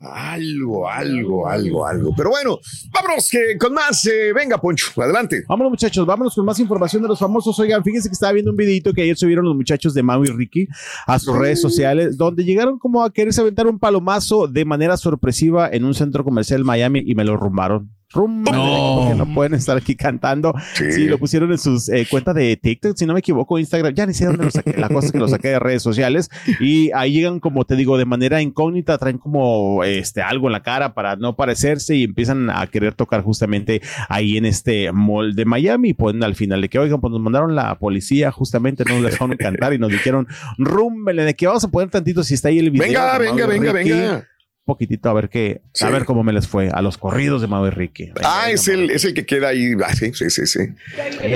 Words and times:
Algo, 0.00 0.88
algo, 0.88 1.48
algo, 1.48 1.84
algo. 1.84 2.14
Pero 2.16 2.30
bueno, 2.30 2.58
vámonos 2.92 3.28
que 3.28 3.58
con 3.58 3.74
más. 3.74 4.06
eh, 4.06 4.32
venga, 4.32 4.58
Poncho, 4.60 4.92
adelante. 5.02 5.42
Vámonos, 5.48 5.72
muchachos, 5.72 6.06
vámonos 6.06 6.36
con 6.36 6.44
más 6.44 6.60
información 6.60 7.02
de 7.02 7.08
los 7.08 7.18
famosos. 7.18 7.58
Oigan, 7.58 7.82
fíjense 7.82 8.08
que 8.08 8.12
estaba 8.12 8.32
viendo 8.32 8.52
un 8.52 8.56
videito 8.56 8.92
que 8.92 9.02
ayer 9.02 9.16
subieron 9.16 9.44
los 9.44 9.56
muchachos 9.56 9.94
de 9.94 10.04
Mau 10.04 10.22
y 10.24 10.28
Ricky 10.28 10.68
a 11.06 11.18
sus 11.18 11.36
redes 11.36 11.60
sociales, 11.60 12.16
donde 12.16 12.44
llegaron 12.44 12.78
como 12.78 13.02
a 13.02 13.12
quererse 13.12 13.40
aventar 13.40 13.66
un 13.66 13.80
palomazo 13.80 14.46
de 14.46 14.64
manera 14.64 14.96
sorpresiva 14.96 15.68
en 15.72 15.84
un 15.84 15.94
centro 15.94 16.22
comercial 16.22 16.60
en 16.60 16.66
Miami 16.66 17.02
y 17.04 17.16
me 17.16 17.24
lo 17.24 17.36
rumbaron. 17.36 17.97
Rumba, 18.10 18.52
porque 18.52 19.14
no 19.16 19.34
pueden 19.34 19.54
estar 19.54 19.76
aquí 19.76 19.94
cantando. 19.94 20.54
Sí, 20.74 21.06
lo 21.06 21.18
pusieron 21.18 21.50
en 21.52 21.58
sus 21.58 21.90
eh, 21.90 22.06
cuentas 22.10 22.34
de 22.34 22.56
TikTok, 22.56 22.96
si 22.96 23.04
no 23.04 23.12
me 23.12 23.20
equivoco, 23.20 23.58
Instagram. 23.58 23.94
Ya 23.94 24.06
ni 24.06 24.14
sé 24.14 24.24
dónde 24.24 24.44
lo 24.44 24.50
saqué. 24.50 24.74
La 24.78 24.88
cosa 24.88 25.06
es 25.06 25.12
que 25.12 25.18
lo 25.18 25.28
saqué 25.28 25.48
de 25.48 25.58
redes 25.58 25.82
sociales 25.82 26.30
y 26.58 26.90
ahí 26.92 27.12
llegan, 27.12 27.38
como 27.38 27.64
te 27.64 27.76
digo, 27.76 27.98
de 27.98 28.06
manera 28.06 28.40
incógnita, 28.40 28.96
traen 28.96 29.18
como 29.18 29.84
este 29.84 30.22
algo 30.22 30.48
en 30.48 30.52
la 30.52 30.62
cara 30.62 30.94
para 30.94 31.16
no 31.16 31.36
parecerse 31.36 31.96
y 31.96 32.04
empiezan 32.04 32.48
a 32.48 32.66
querer 32.66 32.94
tocar 32.94 33.22
justamente 33.22 33.82
ahí 34.08 34.38
en 34.38 34.46
este 34.46 34.90
mall 34.92 35.34
de 35.34 35.44
Miami. 35.44 35.90
Y 35.90 35.94
ponen 35.94 36.22
al 36.22 36.34
final 36.34 36.62
de 36.62 36.68
que, 36.70 36.78
oigan, 36.78 37.00
pues 37.00 37.10
nos 37.10 37.20
mandaron 37.20 37.54
la 37.54 37.78
policía, 37.78 38.30
justamente 38.30 38.84
no 38.84 39.00
nos 39.00 39.10
dejaron 39.10 39.36
cantar 39.36 39.74
y 39.74 39.78
nos 39.78 39.90
dijeron, 39.90 40.26
rúmbele, 40.56 41.24
de 41.24 41.34
que 41.34 41.46
vamos 41.46 41.64
a 41.64 41.68
poner 41.68 41.90
tantito 41.90 42.22
si 42.22 42.34
está 42.34 42.48
ahí 42.48 42.58
el 42.58 42.70
video. 42.70 42.86
Venga, 42.86 43.18
venga, 43.18 43.46
venga, 43.46 43.72
venga. 43.72 44.28
Poquitito 44.68 45.08
a 45.08 45.14
ver 45.14 45.30
qué, 45.30 45.62
a 45.80 45.88
ver 45.88 46.04
cómo 46.04 46.22
me 46.22 46.30
les 46.30 46.46
fue 46.46 46.68
a 46.70 46.82
los 46.82 46.98
corridos 46.98 47.40
de 47.40 47.46
Mau 47.46 47.66
y 47.66 47.70
Ricky. 47.70 48.12
Ah, 48.22 48.50
es 48.50 48.68
el, 48.68 48.90
es 48.90 49.02
el 49.06 49.14
que 49.14 49.24
queda 49.24 49.48
ahí. 49.48 49.72
Ah, 49.82 49.94
sí, 49.94 50.12
sí, 50.12 50.28
sí. 50.28 50.46
sí. 50.46 50.60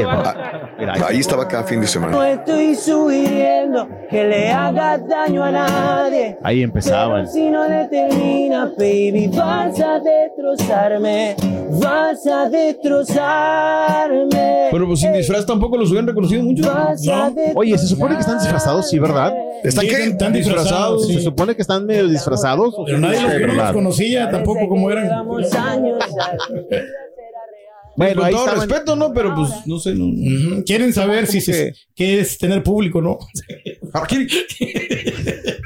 Ah, 0.06 0.68
ahí 1.08 1.20
estaba 1.20 1.48
cada 1.48 1.64
fin 1.64 1.80
de 1.80 1.86
semana. 1.86 2.12
No 2.12 2.22
estoy 2.22 2.74
sugiriendo 2.74 3.88
que 4.10 4.22
le 4.24 4.50
hagas 4.50 5.08
daño 5.08 5.42
a 5.44 5.50
nadie. 5.50 6.36
Ahí 6.42 6.62
empezaban. 6.62 7.26
Si 7.26 7.48
no 7.48 7.66
le 7.66 7.88
termina, 7.88 8.70
baby, 8.76 9.28
vas 9.28 9.80
a 9.80 9.98
destrozarme. 9.98 11.34
Vas 11.80 12.26
a 12.26 12.50
destrozarme. 12.50 14.68
Pero 14.70 14.86
pues 14.86 15.00
sin 15.00 15.14
disfraz 15.14 15.46
tampoco 15.46 15.78
los 15.78 15.88
hubieran 15.88 16.06
reconocido 16.06 16.42
mucho. 16.42 16.64
No. 16.64 16.90
Oye, 17.54 17.78
se 17.78 17.86
supone 17.86 18.14
que 18.14 18.20
están 18.20 18.38
disfrazados, 18.38 18.90
sí, 18.90 18.98
¿verdad? 18.98 19.32
¿Están 19.62 20.34
disfrazados, 20.34 21.06
Se 21.06 21.14
sí. 21.14 21.22
supone 21.22 21.54
que 21.54 21.62
están 21.62 21.86
medio 21.86 22.08
disfrazados. 22.08 22.74
Pero 22.84 22.98
nadie 22.98 23.21
los, 23.22 23.32
Sí, 23.32 23.40
no 23.40 23.46
¿verdad? 23.48 23.72
conocía 23.72 24.30
tampoco 24.30 24.68
como 24.68 24.90
eran. 24.90 25.08
Bueno, 27.94 28.16
con 28.16 28.24
ahí 28.24 28.32
todo 28.32 28.46
estaban- 28.46 28.68
respeto, 28.68 28.96
¿no? 28.96 29.12
Pero 29.12 29.34
pues 29.34 29.50
no 29.66 29.78
sé. 29.78 29.94
No. 29.94 30.64
Quieren 30.64 30.92
saber 30.94 31.26
si 31.26 31.40
se, 31.42 31.74
qué 31.94 32.20
es 32.20 32.38
tener 32.38 32.62
público, 32.62 33.02
¿no? 33.02 33.18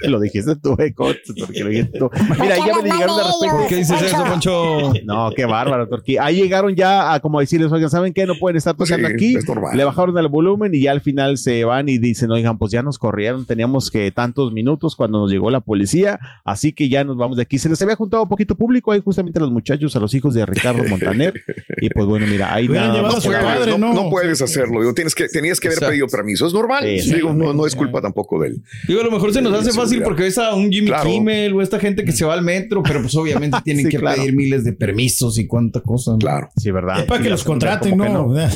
Lo 0.09 0.21
dijiste 0.21 0.57
tú, 0.57 0.75
eh, 0.79 0.93
Coach, 0.95 1.17
porque 1.39 1.65
lo 1.65 1.71
dijiste 1.71 1.99
tú. 1.99 2.11
Mira, 2.41 2.55
ahí 2.55 2.61
ya 2.67 2.75
me 2.83 2.91
llegaron 2.91 3.17
de 3.17 3.23
repente. 3.25 3.57
¿Por 3.57 3.67
qué 3.69 3.77
dices 3.77 4.03
eso, 4.03 4.25
Poncho? 4.25 4.93
No, 5.05 5.31
qué 5.34 5.45
bárbaro, 5.47 5.89
Torqui. 5.89 6.19
Ahí 6.19 6.37
llegaron 6.37 6.75
ya 6.75 7.12
a 7.15 7.21
como 7.21 7.41
decirles, 7.41 7.71
oigan, 7.73 7.91
¿saben 7.91 8.12
qué? 8.12 8.27
No 8.27 8.35
pueden 8.39 8.56
estar 8.56 8.75
tocando 8.77 9.09
Sí, 9.09 9.15
aquí. 9.15 9.37
es. 9.37 9.45
Le 9.75 9.85
bajaron 9.85 10.17
el 10.19 10.29
volumen 10.29 10.75
y 10.75 10.81
ya 10.83 10.93
al 10.93 11.01
final 11.01 11.39
se 11.39 11.65
van 11.65 11.89
y 11.89 11.99
dicen, 11.99 12.31
oigan, 12.31 12.59
pues 12.59 12.73
ya 12.73 12.83
nos 12.83 12.99
corrieron, 12.99 13.45
teníamos 13.47 13.91
que 13.91 14.11
tantos 14.11 14.53
minutos 14.53 14.97
cuando 14.97 15.21
nos 15.21 15.31
llegó 15.31 15.51
la 15.51 15.61
policía, 15.61 16.19
así 16.45 16.73
que 16.73 16.89
ya 16.89 17.05
nos 17.05 17.17
vamos 17.17 17.37
de 17.37 17.43
aquí. 17.43 17.59
Se 17.59 17.69
les 17.69 17.81
había 17.83 17.97
juntado 17.97 18.23
un 18.25 18.29
poquito 18.29 18.55
público 18.56 18.93
ahí 18.93 19.01
justamente 19.05 19.39
a 19.39 19.43
los 19.43 19.51
muchachos, 19.53 19.95
a 19.97 20.01
los 20.01 20.12
hijos 20.15 20.35
de 20.35 20.45
Ricardo 20.47 20.83
Montaner. 20.89 21.35
y 21.81 21.89
pues 21.91 22.06
bueno, 22.06 22.27
mira, 22.27 22.53
ahí 22.53 22.69
nada 22.69 23.11
su 23.21 23.29
quedaba. 23.29 23.55
padre, 23.56 23.79
no, 23.79 23.79
¿no? 23.79 23.95
no 24.05 24.11
puedes 24.11 24.41
hacerlo. 24.43 24.81
Digo, 24.81 24.95
tienes 24.95 25.15
que, 25.15 25.29
tenías 25.29 25.61
que 25.61 25.69
haber 25.69 25.77
Exacto. 25.79 25.91
pedido 25.93 26.06
permiso. 26.09 26.47
Es 26.47 26.53
normal. 26.53 26.85
Sí, 27.01 27.15
Digo, 27.15 27.33
no, 27.33 27.53
no 27.53 27.67
es 27.67 27.75
culpa 27.75 28.01
tampoco 28.01 28.41
de 28.41 28.49
él. 28.49 28.62
Digo, 28.89 29.01
a 29.01 29.05
lo 29.05 29.11
mejor 29.11 29.33
se 29.33 29.41
nos 29.41 29.53
hace 29.53 29.71
Sí, 29.73 29.77
fácil 29.87 30.03
porque 30.03 30.23
ves 30.25 30.39
a 30.39 30.55
un 30.55 30.71
Jimmy 30.71 30.89
Claro. 30.89 31.09
Kimmel 31.11 31.53
o 31.55 31.63
esta 31.63 31.79
gente 31.79 32.05
que 32.05 32.13
se 32.13 32.25
va 32.25 32.35
al 32.35 32.43
metro, 32.43 32.83
pero 32.83 33.01
pues 33.03 33.15
obviamente 33.17 33.59
tienen 33.65 33.87
Sí, 33.87 33.91
que 33.91 33.99
claro. 33.99 34.17
pedir 34.17 34.35
miles 34.35 34.65
de 34.65 34.73
permisos 34.73 35.39
y 35.39 35.47
cuánta 35.47 35.81
cosa. 35.81 36.13
¿no? 36.13 36.19
Claro. 36.19 36.49
Sí, 36.57 36.71
¿verdad? 36.71 37.07
Para 37.07 37.23
que 37.23 37.31
los 37.31 37.45
contraten, 37.45 37.97
¿no? 37.97 38.35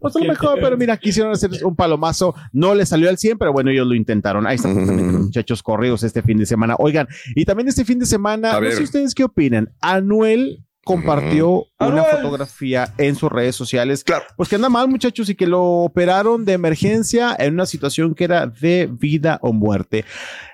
Pues 0.00 0.16
a 0.16 0.18
lo 0.20 0.24
mejor, 0.26 0.58
pero 0.60 0.76
mira, 0.76 0.96
quisieron 0.96 1.32
hacer 1.32 1.50
un 1.64 1.76
palomazo, 1.76 2.34
no 2.52 2.74
le 2.74 2.84
salió 2.86 3.08
al 3.08 3.18
100, 3.18 3.38
pero 3.38 3.52
bueno, 3.52 3.70
ellos 3.70 3.86
lo 3.86 3.94
intentaron. 3.94 4.46
Ahí 4.46 4.56
están 4.56 4.74
justamente 4.74 5.12
los 5.12 5.22
muchachos 5.22 5.62
corridos 5.62 6.02
este 6.02 6.22
fin 6.22 6.38
de 6.38 6.46
semana. 6.46 6.74
Oigan, 6.78 7.06
y 7.36 7.44
también 7.44 7.68
este 7.68 7.84
fin 7.84 7.98
de 8.00 8.06
semana, 8.06 8.50
A 8.50 8.54
no 8.54 8.60
ver. 8.62 8.72
sé 8.72 8.82
ustedes 8.82 9.14
qué 9.14 9.22
opinan. 9.24 9.72
Anuel 9.80 10.64
compartió 10.84 11.66
una 11.86 12.04
fotografía 12.04 12.92
en 12.98 13.14
sus 13.16 13.30
redes 13.30 13.56
sociales. 13.56 14.04
Claro. 14.04 14.24
Pues 14.36 14.48
que 14.48 14.56
anda 14.56 14.68
mal, 14.68 14.88
muchachos, 14.88 15.28
y 15.28 15.34
que 15.34 15.46
lo 15.46 15.62
operaron 15.62 16.44
de 16.44 16.52
emergencia 16.52 17.34
en 17.38 17.54
una 17.54 17.66
situación 17.66 18.14
que 18.14 18.24
era 18.24 18.46
de 18.46 18.88
vida 18.90 19.38
o 19.42 19.52
muerte. 19.52 20.04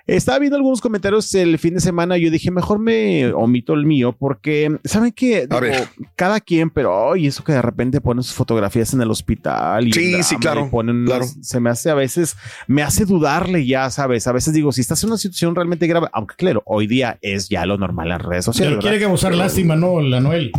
Estaba 0.06 0.38
viendo 0.38 0.56
algunos 0.56 0.81
comentarios 0.81 1.34
el 1.34 1.59
fin 1.59 1.75
de 1.75 1.81
semana. 1.81 2.17
Yo 2.17 2.31
dije, 2.31 2.50
mejor 2.50 2.78
me 2.78 3.31
omito 3.34 3.75
el 3.75 3.84
mío, 3.84 4.17
porque 4.19 4.78
saben 4.83 5.12
que 5.12 5.47
cada 6.17 6.41
quien, 6.41 6.71
pero 6.71 7.12
ay, 7.12 7.27
eso 7.27 7.44
que 7.44 7.53
de 7.53 7.61
repente 7.61 8.00
ponen 8.00 8.22
sus 8.22 8.34
fotografías 8.34 8.94
en 8.94 9.03
el 9.03 9.11
hospital 9.11 9.87
y 9.87 9.93
Sí, 9.93 10.22
sí, 10.22 10.37
claro, 10.37 10.65
y 10.67 10.71
ponen 10.71 11.05
claro. 11.05 11.27
se 11.43 11.61
me 11.61 11.69
hace 11.69 11.91
a 11.91 11.94
veces, 11.94 12.37
me 12.67 12.83
hace 12.83 13.05
dudarle 13.05 13.67
ya, 13.67 13.91
sabes. 13.91 14.27
A 14.27 14.33
veces 14.33 14.55
digo, 14.55 14.72
si 14.72 14.81
estás 14.81 15.03
en 15.03 15.11
una 15.11 15.19
situación 15.19 15.55
realmente 15.55 15.87
grave, 15.87 16.09
aunque 16.15 16.37
claro, 16.37 16.62
hoy 16.65 16.87
día 16.87 17.19
es 17.21 17.50
ya 17.50 17.67
lo 17.67 17.77
normal 17.77 18.06
en 18.06 18.12
las 18.12 18.22
redes 18.22 18.47
sociales. 18.47 18.71
Pero 18.72 18.81
quiere 18.81 18.97
¿verdad? 18.97 19.11
causar 19.11 19.34
lástima, 19.34 19.77
¿no? 19.77 20.00
La 20.00 20.21
Noel. 20.21 20.53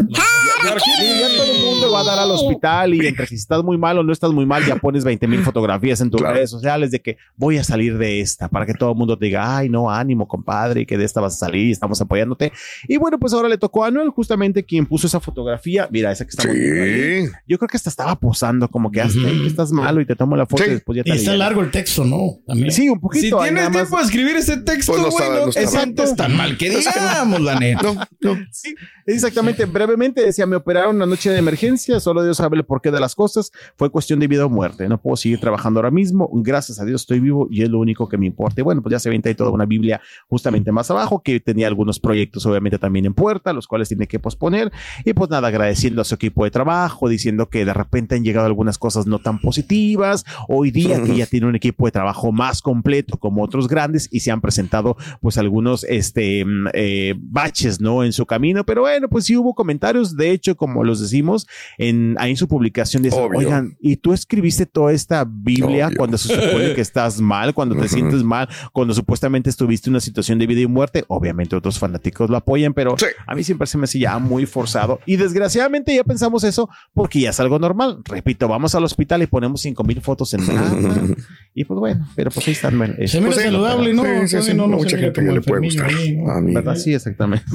Sí, 0.62 1.20
ya 1.20 1.28
todo 1.38 1.54
el 1.54 1.64
mundo 1.64 1.92
va 1.92 2.02
a 2.02 2.04
dar 2.04 2.20
al 2.20 2.32
hospital 2.32 2.94
y 2.94 3.06
entre 3.08 3.26
si 3.28 3.36
estás 3.36 3.64
muy 3.64 3.78
mal 3.78 3.98
o 3.98 4.04
no 4.04 4.12
estás 4.12 4.32
muy 4.32 4.46
mal, 4.46 4.66
ya 4.66 4.76
pones 4.76 5.04
20 5.04 5.28
mil 5.28 5.42
fotografías 5.44 6.02
en 6.02 6.10
tus 6.10 6.20
Claro. 6.20 6.36
redes 6.36 6.50
sociales 6.50 6.92
de 6.92 7.00
que 7.02 7.18
voy 7.36 7.58
a 7.58 7.64
salir 7.64 7.98
de 7.98 8.20
esta 8.22 8.48
para 8.50 8.66
que 8.66 8.74
todo 8.74 8.92
el 8.92 8.98
mundo 8.98 9.18
te 9.18 9.26
diga, 9.26 9.58
ay, 9.58 9.70
no, 9.70 9.90
ánimo, 9.90 10.28
compadre, 10.28 10.86
que 10.86 10.98
de 10.98 11.06
esta 11.06 11.22
vas 11.22 11.36
a 11.36 11.38
salir 11.46 11.68
y 11.68 11.72
estamos 11.72 12.00
apoyándote. 12.02 12.52
Y 12.88 12.98
bueno, 12.98 13.18
pues 13.20 13.34
ahora 13.34 13.48
le 13.50 13.58
tocó 13.58 13.84
a 13.84 13.88
Anuel, 13.88 14.10
justamente 14.10 14.64
quien 14.64 14.86
puso 14.86 15.08
esa 15.08 15.20
fotografía. 15.20 15.88
Mira, 15.92 16.12
esa 16.12 16.26
que 16.26 16.32
estamos 16.32 16.54
viendo 16.56 16.84
ahí. 16.84 17.26
Sí. 17.28 17.32
Yo 17.48 17.58
creo 17.58 17.70
que 17.70 17.78
hasta 17.78 17.90
estaba 17.90 18.16
posando, 18.20 18.68
como 18.70 18.92
que 18.92 19.02
hasta 19.02 19.28
estás 19.46 19.72
malo 19.72 20.02
y 20.02 20.06
te 20.06 20.16
tomo 20.16 20.36
la 20.36 20.46
foto 20.46 20.64
Sí. 20.64 20.70
y 20.70 20.74
después 20.74 20.98
ya 20.98 21.04
te 21.04 21.10
Y 21.10 21.14
está 21.14 21.36
largo 21.36 21.62
el 21.62 21.72
texto, 21.72 22.04
¿no? 22.04 22.40
También. 22.46 22.72
Sí, 22.72 22.90
un 22.90 22.96
Si 22.98 23.02
poquito. 23.02 23.42
ahí 23.42 23.50
tienes 23.50 23.64
nada 23.64 23.70
más- 23.70 23.82
tiempo 23.84 23.98
de 23.98 24.04
escribir 24.04 24.36
ese 24.36 24.58
texto, 24.58 24.92
Pues 24.94 25.02
no 25.04 25.10
güey, 25.10 25.24
está- 25.24 25.36
no, 25.40 25.44
no 25.46 25.50
está 25.50 25.62
ese 25.62 25.78
mal. 25.78 25.96
no 25.96 26.04
es 26.04 26.16
tan 26.16 26.38
mal 26.38 26.58
que 26.58 26.70
digamos, 26.70 27.42
la 27.42 27.60
neta. 27.60 27.82
No, 27.84 27.94
no. 28.22 28.38
Sí, 28.52 28.76
exactamente. 29.06 29.66
Brevemente 29.66 30.22
decía, 30.26 30.46
me 30.50 30.56
operaron 30.56 30.98
una 30.98 31.06
noche 31.06 31.30
de 31.30 31.38
emergencia, 31.38 32.00
solo 32.00 32.24
Dios 32.24 32.38
sabe 32.38 32.58
el 32.58 32.66
porqué 32.66 32.92
de 32.92 33.00
las 33.00 33.16
cosas. 33.16 33.52
Fue 33.78 33.90
cuestión 33.90 34.20
de 34.20 34.28
vida 34.28 34.46
o 34.46 34.50
muerte. 34.50 34.88
No 34.90 35.00
puedo 35.00 35.16
seguir 35.16 35.40
trabajando 35.40 35.80
ahora 35.80 35.92
mismo. 35.92 36.30
Gracias 36.34 36.80
a 36.80 36.86
Dios 36.86 37.02
estoy 37.02 37.20
vivo 37.20 37.48
y 37.50 37.64
es 37.64 37.70
lo 37.70 37.80
único 37.80 38.10
que 38.10 38.18
me 38.18 38.26
importa. 38.26 38.62
Y 38.62 38.64
bueno, 38.64 38.82
pues 38.82 38.92
ya 38.92 39.00
se 39.00 39.10
venta 39.10 39.30
ahí 39.30 39.36
toda 39.36 39.52
una 39.52 39.66
Biblia 39.66 40.02
justamente 40.28 40.72
más 40.72 40.92
abajo, 40.92 41.22
que 41.24 41.40
tenía 41.40 41.68
algunos 41.68 42.00
proyectos 42.00 42.46
obviamente 42.46 42.78
también 42.78 43.06
en 43.06 43.14
puerta, 43.14 43.54
los 43.54 43.68
cuales 43.68 43.88
tiene 43.88 44.08
que 44.08 44.20
posponer. 44.20 44.72
Y 45.06 45.14
pues 45.14 45.30
nada, 45.30 45.48
agradeciendo 45.48 46.02
a 46.02 46.06
su 46.06 46.16
equipo 46.16 46.44
de 46.44 46.52
trabajo, 46.52 47.08
diciendo 47.08 47.50
que 47.50 47.66
de 47.66 47.74
repente 47.74 48.16
han 48.16 48.24
llegado 48.24 48.48
algunas 48.48 48.78
cosas 48.78 49.08
no 49.08 49.20
tan 49.20 49.40
positivas. 49.40 50.26
Hoy 50.48 50.72
día 50.72 51.02
que 51.04 51.16
ya 51.16 51.26
tiene 51.28 51.48
un 51.48 51.56
equipo 51.56 51.86
de 51.86 51.92
trabajo 51.92 52.32
más 52.32 52.62
completo 52.62 53.18
como 53.18 53.44
otros 53.44 53.68
grandes 53.68 54.08
y 54.12 54.20
se 54.22 54.32
han 54.32 54.42
presentado 54.42 54.98
pues 55.22 55.38
algunos 55.38 55.84
este 55.84 56.44
mm, 56.46 56.68
eh, 56.74 57.16
baches, 57.18 57.80
¿no? 57.80 58.04
En 58.04 58.14
su 58.14 58.26
camino. 58.26 58.66
Pero 58.66 58.82
bueno, 58.82 59.08
pues 59.08 59.26
sí 59.26 59.36
hubo 59.36 59.54
comentarios. 59.54 60.16
De 60.16 60.32
hecho, 60.40 60.58
como 60.58 60.84
los 60.84 61.00
decimos, 61.00 61.48
en, 61.78 62.16
ahí 62.20 62.32
en 62.32 62.38
su 62.38 62.48
publicación 62.48 63.04
dice, 63.04 63.18
Obvio. 63.20 63.40
oigan, 63.40 63.78
y 63.80 63.98
tú 63.98 64.14
escribiste 64.14 64.66
toda 64.66 64.92
esta 64.94 65.26
Biblia 65.28 65.88
Obvio. 65.88 65.98
cuando 65.98 66.18
se 66.18 66.34
supone 66.34 66.74
que 66.74 66.82
estás 66.82 67.22
mal, 67.22 67.54
cuando 67.54 67.76
te 67.76 67.88
sientes 67.88 68.24
mal, 68.24 68.48
cuando 68.74 68.94
supuestamente 68.94 69.50
estuviste 69.50 69.90
en 69.90 69.94
una 69.94 70.00
situación 70.02 70.40
de 70.40 70.48
vida 70.48 70.62
y 70.62 70.68
muerte. 70.68 71.04
Obviamente 71.08 71.56
otros 71.56 71.78
fanáticos 71.80 72.30
lo 72.30 72.38
apoyan, 72.38 72.74
pero 72.74 72.98
Sí. 72.98 73.06
a 73.28 73.36
mí 73.36 73.44
siempre 73.44 73.68
se 73.68 73.78
me 73.78 73.84
hace 73.84 74.00
ya 74.00 74.18
muy 74.20 74.46
forzado. 74.46 75.00
Y 75.06 75.16
desgraciadamente 75.18 75.96
ya 75.96 76.04
pensamos 76.04 76.44
eso 76.44 76.70
porque 76.94 77.20
ya 77.22 77.30
es 77.30 77.40
algo 77.40 77.60
normal. 77.60 78.00
Repito, 78.06 78.48
vamos 78.48 78.74
al 78.76 78.84
hospital 78.84 79.22
y 79.22 79.28
ponemos 79.28 79.62
cinco 79.62 79.84
mil 79.84 80.02
fotos 80.02 80.34
en 80.34 80.46
drama. 80.46 80.72
y 81.54 81.64
pues 81.66 81.80
bueno, 81.80 82.08
pero 82.16 82.32
pues 82.32 82.48
ahí 82.48 82.54
están. 82.54 82.78
bueno, 82.78 82.96
es- 82.98 83.12
Se 83.12 83.18
mira 83.20 83.32
Pues 83.32 83.38
sí, 83.42 83.44
saludable, 83.46 83.94
¿no? 83.94 84.04
sí, 84.04 84.10
sí, 84.28 84.42
sí, 84.42 84.54
no, 84.56 84.68
no 84.68 84.78
mucha 84.78 84.98
gente 84.98 85.22
que 85.24 85.32
le 85.32 85.42
puede 85.42 85.62
gustar. 85.64 85.88
ahí, 85.90 86.16
¿no? 86.16 86.32
A 86.32 86.42
mí. 86.42 86.54
¿Verdad? 86.54 86.76
Sí, 86.76 86.94
exactamente. 86.94 87.46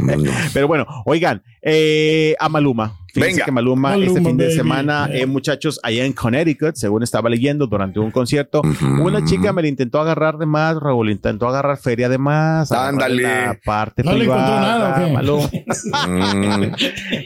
no. 0.00 0.22
Pero 0.54 0.68
bueno, 0.68 0.86
oigan, 1.04 1.42
eh, 1.64 2.36
a 2.38 2.48
Maluma. 2.48 3.03
Fíjense 3.14 3.32
Venga. 3.36 3.44
que 3.44 3.52
Maluma, 3.52 3.90
Maluma, 3.90 4.06
este 4.06 4.20
fin 4.28 4.36
de 4.36 4.44
baby. 4.46 4.56
semana, 4.56 5.06
Yeah. 5.08 5.22
eh, 5.22 5.26
muchachos, 5.26 5.78
allá 5.82 6.04
en 6.04 6.12
Connecticut, 6.12 6.74
según 6.74 7.02
estaba 7.04 7.28
leyendo 7.30 7.66
durante 7.66 8.00
un 8.00 8.10
concierto, 8.10 8.60
una 9.00 9.24
chica 9.24 9.52
me 9.52 9.62
la 9.62 9.68
intentó 9.68 10.00
agarrar 10.00 10.36
de 10.38 10.46
más, 10.46 10.76
Raúl, 10.76 11.10
intentó 11.10 11.46
agarrar 11.48 11.76
feria 11.78 12.08
de 12.08 12.18
más, 12.18 12.72
Ándale. 12.72 13.22
la 13.22 13.58
parte 13.64 14.02
¿No 14.02 14.12
le 14.14 14.24
encontró 14.24 14.44
privada, 14.44 14.60
nada, 14.60 14.90
o 14.90 15.06
qué? 15.06 15.12
Maluma. 15.12 15.50
Mm. 16.06 16.74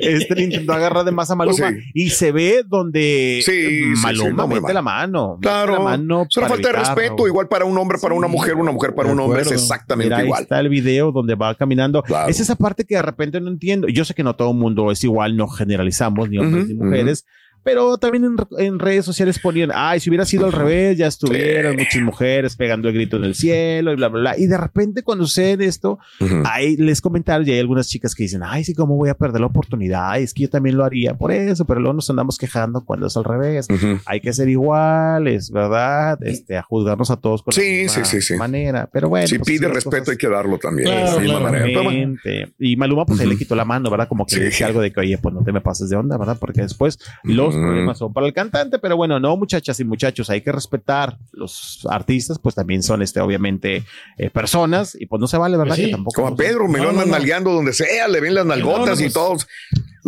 este 0.01 0.35
le 0.35 0.43
intentó 0.43 0.73
agarrar 0.73 1.05
de 1.05 1.11
más 1.13 1.31
a 1.31 1.35
Maluma 1.35 1.57
Pues 1.59 1.75
sí. 1.85 1.91
y 1.95 2.11
se 2.11 2.33
ve 2.33 2.63
donde 2.67 3.41
Sí, 3.45 3.83
Maluma 4.03 4.29
sí, 4.29 4.35
no, 4.37 4.49
mete 4.49 4.75
la 4.75 4.83
mano. 4.83 5.39
Claro, 5.41 5.75
la 5.75 5.81
mano 5.81 6.27
es 6.29 6.37
una 6.37 6.49
falta 6.49 6.69
de 6.69 6.75
evitar, 6.75 6.97
respeto, 6.97 7.17
Raúl. 7.19 7.29
igual 7.29 7.49
para 7.49 7.65
un 7.65 7.79
hombre, 7.79 7.99
para 8.01 8.15
una 8.15 8.29
mujer, 8.29 8.55
una 8.55 8.73
mujer 8.73 8.95
para 8.95 9.09
De 9.09 9.15
un 9.15 9.21
hombre 9.21 9.43
es 9.43 9.53
exactamente 9.53 10.07
Mira, 10.09 10.19
ahí 10.19 10.25
igual. 10.27 10.43
está 10.43 10.61
el 10.61 10.69
video 10.69 11.13
donde 11.13 11.35
va 11.35 11.55
caminando. 11.55 12.03
Claro. 12.03 12.29
Es 12.29 12.41
esa 12.41 12.57
parte 12.57 12.85
que 12.85 12.97
de 12.97 13.03
repente 13.03 13.41
no 13.41 13.49
entiendo. 13.49 13.89
Yo 13.89 14.05
sé 14.05 14.15
que 14.15 14.23
no 14.23 14.37
todo 14.37 14.51
el 14.51 14.57
mundo 14.57 14.91
es 14.91 15.03
igual, 15.05 15.37
no 15.37 15.49
generalizamos 15.79 16.29
ni 16.29 16.39
hombres 16.39 16.69
ni 16.69 16.75
mujeres, 16.75 17.25
pero 17.69 17.99
también 17.99 18.25
en, 18.25 18.37
en 18.65 18.79
redes 18.79 19.05
sociales 19.05 19.39
ponían, 19.39 19.71
ay, 19.75 20.01
si 20.01 20.09
hubiera 20.09 20.25
sido 20.25 20.47
al 20.47 20.53
revés, 20.53 20.97
ya 20.97 21.07
estuvieran 21.07 21.73
Sí. 21.73 21.79
muchas 21.85 22.03
mujeres 22.03 22.57
pegando 22.57 22.89
el 22.89 22.95
grito 22.95 23.19
en 23.19 23.25
el 23.25 23.35
cielo 23.35 23.93
y 23.93 23.97
bla, 23.97 24.09
bla, 24.09 24.21
bla. 24.21 24.39
Y 24.39 24.47
de 24.47 24.57
repente 24.57 25.03
cuando 25.03 25.27
sucede 25.27 25.67
esto, 25.67 25.99
hay 26.47 26.77
les 26.79 27.03
comentarios 27.03 27.47
y 27.47 27.53
hay 27.53 27.59
algunas 27.61 27.87
chicas 27.89 28.15
que 28.15 28.23
dicen, 28.23 28.41
ay, 28.43 28.65
sí, 28.65 28.73
¿cómo 28.75 28.97
voy 28.97 29.11
a 29.11 29.15
perder 29.15 29.43
la 29.43 29.49
oportunidad? 29.49 30.13
Ay, 30.13 30.23
Es 30.25 30.33
que 30.33 30.45
yo 30.45 30.49
también 30.51 30.79
lo 30.79 30.85
haría 30.85 31.13
por 31.15 31.31
eso, 31.31 31.67
pero 31.67 31.81
luego 31.81 31.93
nos 31.95 32.09
andamos 32.09 32.39
quejando 32.39 32.85
cuando 32.87 33.07
es 33.07 33.17
al 33.19 33.25
revés. 33.25 33.69
Hay 34.07 34.21
que 34.23 34.33
ser 34.33 34.49
iguales, 34.49 35.51
¿verdad? 35.51 36.19
Este, 36.23 36.57
a 36.57 36.63
juzgarnos 36.63 37.11
a 37.11 37.17
todos 37.17 37.43
con 37.43 37.53
Sí, 37.53 37.61
la 37.61 37.83
misma 37.83 38.05
sí, 38.07 38.21
sí, 38.21 38.23
sí. 38.23 38.37
manera. 38.37 38.89
Pero 38.93 39.11
bueno. 39.11 39.27
Si 39.27 39.39
pues, 39.39 39.47
pide 39.49 39.69
respeto, 39.69 39.91
cosas- 40.05 40.09
hay 40.13 40.17
que 40.17 40.29
darlo 40.29 40.59
también. 40.59 40.89
Claro, 40.89 41.19
claro. 41.19 41.41
bueno, 41.41 41.57
Exactamente. 41.59 42.53
Y 42.59 42.77
Maluma, 42.77 43.05
pues 43.05 43.21
ahí 43.21 43.27
Ujú. 43.27 43.33
le 43.35 43.39
quitó 43.39 43.55
la 43.55 43.65
mano, 43.65 43.91
¿verdad? 43.91 44.09
Como 44.09 44.25
que 44.25 44.35
Sí. 44.37 44.41
le 44.41 44.47
dice 44.47 44.65
algo 44.65 44.81
de 44.81 44.91
que, 44.93 45.01
oye, 45.01 45.19
pues 45.19 45.35
no 45.35 45.43
te 45.45 45.53
me 45.53 45.61
pases 45.61 45.91
de 45.91 45.97
onda, 45.97 46.17
¿verdad? 46.17 46.39
Porque 46.41 46.63
después 46.63 46.99
los. 47.25 47.58
Problemas 47.61 47.99
son 47.99 48.13
para 48.13 48.27
el 48.27 48.33
cantante. 48.33 48.79
Pero 48.79 48.97
bueno, 48.97 49.21
no, 49.21 49.37
muchachas 49.37 49.79
y 49.81 49.85
muchachos, 49.85 50.31
hay 50.31 50.41
que 50.41 50.53
respetar 50.53 51.19
los 51.33 51.87
artistas, 51.91 52.39
pues 52.39 52.55
también 52.55 52.83
son, 52.83 53.03
este, 53.03 53.21
obviamente, 53.21 53.85
eh, 54.17 54.31
personas. 54.31 54.97
Y 54.99 55.07
pues 55.07 55.21
no 55.21 55.27
se 55.27 55.39
vale, 55.39 55.57
¿verdad? 55.57 55.71
Pues 55.71 55.81
sí. 55.81 55.87
Que 55.87 55.93
tampoco. 55.93 56.23
como 56.23 56.35
a 56.35 56.37
Pedro, 56.37 56.69
me 56.69 56.79
lo 56.79 56.91
andan 56.91 57.07
no, 57.09 57.13
no. 57.13 57.19
nalgueando 57.19 57.53
donde 57.53 57.73
sea, 57.73 58.09
le 58.09 58.21
ven 58.21 58.35
las 58.35 58.47
nalgotas 58.47 58.79
No, 58.81 58.95
no, 58.95 59.01
y 59.01 59.05
pues, 59.05 59.13
todos. 59.13 59.47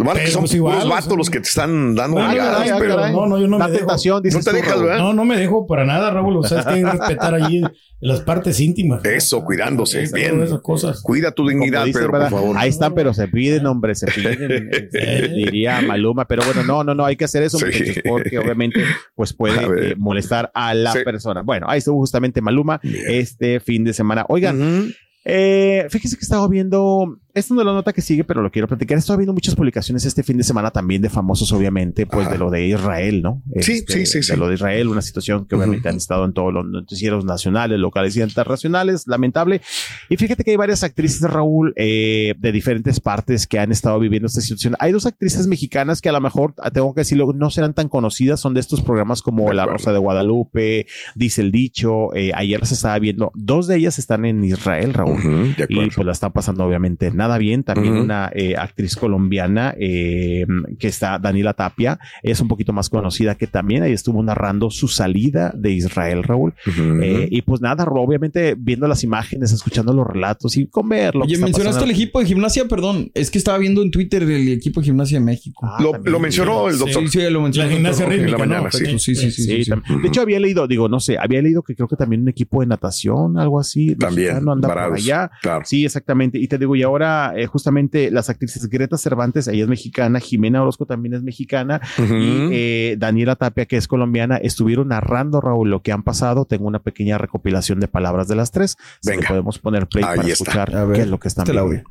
Lo 0.01 0.05
malo 0.07 0.19
es 0.19 0.25
que 0.25 0.25
pero 0.29 0.33
son 0.33 0.43
pues 0.43 0.55
igual, 0.55 0.75
puros 0.77 0.87
o 0.87 0.91
vatos 0.91 1.05
sea, 1.09 1.17
los 1.17 1.31
que 1.31 1.41
te 1.41 1.49
están 1.49 1.95
dando 1.95 2.15
Bueno, 2.15 2.29
nalgadas, 2.29 2.61
Ay, 2.63 2.71
ay, 2.71 2.81
pero 2.81 2.97
caray. 2.97 3.13
no, 3.13 3.27
no, 3.27 3.39
yo 3.39 3.47
no 3.47 3.59
La 3.59 3.67
me 3.67 3.73
dejo. 3.73 3.87
tentación, 3.87 4.23
No 4.25 4.41
te 4.41 4.53
dejas. 4.53 4.81
¿verdad? 4.81 4.99
No, 4.99 5.13
no 5.13 5.25
me 5.27 5.37
dejo 5.37 5.67
para 5.67 5.85
nada, 5.85 6.11
Raúl. 6.11 6.37
O 6.39 6.43
sea, 6.43 6.61
es 6.61 6.67
que 6.67 6.73
hay 6.73 6.83
que 6.83 6.91
respetar 6.99 7.35
allí 7.35 7.63
las 8.01 8.21
partes 8.23 8.59
íntimas. 8.61 9.05
Eso, 9.05 9.45
cuidándose, 9.45 10.09
bien. 10.13 10.43
esas 10.43 10.61
cosas. 10.63 11.03
Cuida 11.03 11.33
tu 11.33 11.47
dignidad, 11.47 11.85
Pedro, 11.85 12.13
¿verdad? 12.13 12.31
por 12.31 12.41
favor. 12.41 12.57
Ahí 12.59 12.71
están, 12.71 12.95
pero 12.95 13.13
se 13.13 13.29
piden, 13.29 13.67
hombre, 13.67 13.95
se 13.95 14.07
piden, 14.07 14.69
este, 14.73 15.29
diría 15.29 15.83
Maluma, 15.83 16.25
pero 16.27 16.43
bueno, 16.47 16.63
no, 16.65 16.83
no, 16.83 16.95
no, 16.95 17.05
hay 17.05 17.17
que 17.17 17.27
hacer 17.27 17.43
eso, 17.43 17.59
Sí. 17.59 17.67
muchachos, 17.67 18.03
porque 18.09 18.39
obviamente, 18.39 18.83
pues 19.15 19.35
puede 19.35 19.91
eh, 19.91 19.95
molestar 19.99 20.51
a 20.55 20.73
la 20.73 20.93
Sí. 20.95 21.01
persona. 21.05 21.43
Bueno, 21.43 21.67
ahí 21.69 21.79
estuvo 21.79 21.99
justamente 21.99 22.41
Maluma 22.41 22.81
Bien. 22.83 23.05
este 23.09 23.61
fin 23.61 23.85
de 23.85 23.93
semana. 23.93 24.25
Oigan, 24.31 24.61
Ujú. 24.63 24.91
eh, 25.27 25.87
fíjese 25.91 26.17
que 26.17 26.23
estaba 26.23 26.49
viendo, 26.49 27.19
esto 27.35 27.55
no 27.55 27.61
es 27.61 27.67
la 27.67 27.73
nota 27.73 27.93
que 27.93 28.03
sigue, 28.03 28.25
pero 28.25 28.43
lo 28.43 28.51
quiero 28.51 28.69
platicar. 28.69 28.99
Estaba 28.99 29.17
viendo 29.19 29.33
muchas 29.33 29.55
publicaciones 29.55 30.05
este 30.05 30.23
fin 30.23 30.37
de 30.37 30.45
semana 30.45 30.71
también 30.71 31.03
de 31.03 31.09
famosos, 31.09 31.53
obviamente, 31.53 32.07
pues 32.07 32.27
Ajá. 32.27 32.33
de 32.33 32.39
lo 32.39 32.51
de 32.51 32.67
Israel, 32.67 33.23
¿no? 33.23 33.43
Sí, 33.61 33.73
Este, 33.73 33.93
sí, 33.93 34.07
sí, 34.07 34.23
sí. 34.23 34.33
De 34.33 34.37
lo 34.39 34.49
de 34.49 34.55
Israel, 34.55 34.89
una 34.89 35.03
situación 35.03 35.47
que 35.47 35.55
obviamente 35.55 35.89
han 35.89 35.97
estado 35.97 36.25
en 36.25 36.33
todos 36.33 36.53
los 36.53 36.65
noticieros 36.67 37.25
nacionales, 37.25 37.79
locales 37.79 38.17
y 38.17 38.23
internacionales, 38.23 39.05
lamentable. 39.07 39.61
Y 40.09 40.17
fíjate 40.17 40.45
que 40.45 40.51
hay 40.53 40.57
varias 40.57 40.83
actrices, 40.83 41.23
Raúl, 41.23 41.73
eh, 41.77 42.35
de 42.39 42.53
diferentes 42.53 43.01
partes 43.01 43.47
que 43.47 43.59
han 43.59 43.73
estado 43.73 43.99
viviendo 43.99 44.27
esta 44.27 44.41
situación. 44.41 44.77
Hay 44.79 44.93
dos 44.93 45.07
actrices 45.07 45.47
mexicanas 45.47 46.01
que 46.01 46.09
a 46.09 46.13
lo 46.13 46.21
mejor, 46.21 46.55
ah, 46.59 46.71
tengo 46.71 46.93
que 46.95 47.03
decirlo, 47.03 47.33
no 47.33 47.51
serán 47.51 47.75
tan 47.75 47.89
conocidas, 47.89 48.41
son 48.41 48.55
de 48.55 48.61
estos 48.61 48.83
programas 48.83 49.23
como 49.23 49.53
La. 49.53 49.67
Rosa 49.71 49.93
de 49.93 49.99
Guadalupe, 49.99 50.87
Dice 51.15 51.43
el 51.43 51.53
Dicho, 51.53 52.15
eh, 52.15 52.33
ayer 52.35 52.67
se 52.67 52.75
estaba 52.75 52.99
viendo, 52.99 53.31
dos 53.35 53.67
de 53.67 53.77
ellas 53.77 53.99
están 53.99 54.25
en 54.25 54.43
Israel, 54.45 54.95
Raúl. 54.95 55.13
Ujú, 55.19 55.55
de 55.57 55.67
Y 55.69 55.91
pues 55.91 56.05
la 56.05 56.13
está 56.13 56.31
pasando 56.31 56.65
obviamente 56.65 57.11
nada 57.21 57.39
bien. 57.39 57.63
También 57.63 57.95
una 57.97 58.31
eh, 58.35 58.57
actriz 58.57 58.97
colombiana 58.97 59.75
eh, 59.79 60.47
que 60.79 60.89
está, 60.89 61.19
Daniela 61.19 61.53
Tapia, 61.55 61.99
es 62.23 62.41
un 62.41 62.49
poquito 62.49 62.73
más 62.73 62.89
conocida 62.89 63.35
que 63.37 63.47
también 63.47 63.83
ahí 63.83 63.93
estuvo 63.93 64.23
narrando 64.23 64.71
su 64.71 64.89
salida 64.89 65.53
de 65.55 65.71
Israel, 65.73 66.23
Raúl. 66.25 66.55
Eh, 67.03 67.29
y 67.31 67.43
pues 67.43 67.61
nada, 67.61 67.85
obviamente 67.85 68.55
viendo 68.59 68.87
las 68.89 69.05
imágenes, 69.05 69.53
escuchando 69.53 69.93
los 69.93 70.07
relatos 70.07 70.57
y 70.57 70.67
con 70.67 70.89
ver 70.89 71.15
lo 71.15 71.23
que 71.23 71.33
Oye, 71.35 71.39
mencionaste 71.39 71.81
pasando. 71.81 71.85
el 71.85 71.91
equipo 71.91 72.21
de 72.21 72.27
gimnasia, 72.27 72.65
perdón. 72.67 73.11
Es 73.15 73.31
que 73.31 73.39
estaba 73.39 73.59
viendo 73.59 73.83
en 73.83 73.91
Twitter 73.91 74.23
el 74.23 74.49
equipo 74.49 74.81
de 74.81 74.87
gimnasia 74.87 75.19
de 75.19 75.25
México. 75.25 75.67
Ah, 75.67 75.83
lo, 75.83 76.19
mencionó 76.21 76.69
el 76.69 76.79
doctor. 76.79 77.03
Sí, 77.09 77.21
sí, 77.21 77.31
lo 77.31 77.41
mencionó. 77.43 77.69
La 77.69 77.75
gimnasia 77.77 78.05
Ok. 78.07 78.13
rítmica, 78.13 78.27
en 78.27 78.33
la 78.33 78.47
mañana, 78.47 78.65
¿no? 78.65 78.71
sí. 78.73 78.85
Sí, 78.99 78.99
sí, 78.99 79.15
sí, 79.15 79.31
sí. 79.31 79.43
Sí, 79.43 79.65
sí. 79.65 79.71
tam- 79.71 79.83
De 80.03 80.09
hecho, 80.09 80.23
había 80.23 80.41
leído, 80.41 80.67
digo, 80.67 80.89
no 80.89 81.01
sé, 81.01 81.19
había 81.19 81.43
leído 81.43 81.63
que 81.63 81.75
creo 81.75 81.89
que 81.89 81.97
también 81.97 82.23
un 82.23 82.29
equipo 82.29 82.61
de 82.61 82.67
natación, 82.67 83.39
algo 83.39 83.61
así. 83.61 83.95
También, 83.97 84.49
anda 84.49 84.69
varados. 84.69 84.99
allá. 84.99 85.31
Claro. 85.43 85.63
Sí, 85.65 85.85
exactamente. 85.85 86.39
Y 86.39 86.49
te 86.49 86.57
digo, 86.59 86.75
y 86.77 86.83
ahora 86.83 87.10
eh, 87.37 87.47
justamente 87.47 88.11
las 88.11 88.31
actrices 88.31 88.69
Greta 88.69 88.97
Cervantes, 88.99 89.49
ella 89.49 89.63
es 89.65 89.69
mexicana, 89.69 90.21
Jimena 90.21 90.63
Orozco 90.63 90.87
también 90.87 91.15
es 91.15 91.23
mexicana, 91.23 91.81
y 91.99 92.49
eh, 92.53 92.97
Daniela 92.99 93.37
Tapia, 93.37 93.67
que 93.67 93.77
es 93.77 93.87
colombiana, 93.89 94.37
estuvieron 94.37 94.89
narrando, 94.89 95.41
Raúl, 95.41 95.71
lo 95.71 95.83
que 95.83 95.93
han 95.93 96.03
pasado. 96.03 96.45
Tengo 96.45 96.67
una 96.67 96.81
pequeña 96.81 97.19
recopilación 97.19 97.81
de 97.81 97.89
palabras 97.89 98.29
de 98.29 98.37
las 98.37 98.51
tres. 98.51 98.77
Venga. 99.05 99.29
podemos 99.29 99.59
poner 99.59 99.87
play 99.87 100.05
Ahí 100.05 100.17
para 100.17 100.29
está. 100.29 100.43
escuchar 100.45 100.77
A 100.77 100.85
ver, 100.85 100.97
qué 100.97 101.03
es 101.03 101.09
lo 101.09 101.19
que 101.19 101.29
están 101.29 101.47
este 101.47 101.61
viviendo. 101.61 101.89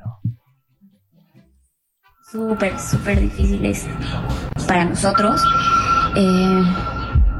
súper, 2.31 2.79
súper 2.79 3.19
difíciles 3.19 3.85
para 4.67 4.85
nosotros, 4.85 5.41
eh, 6.15 6.63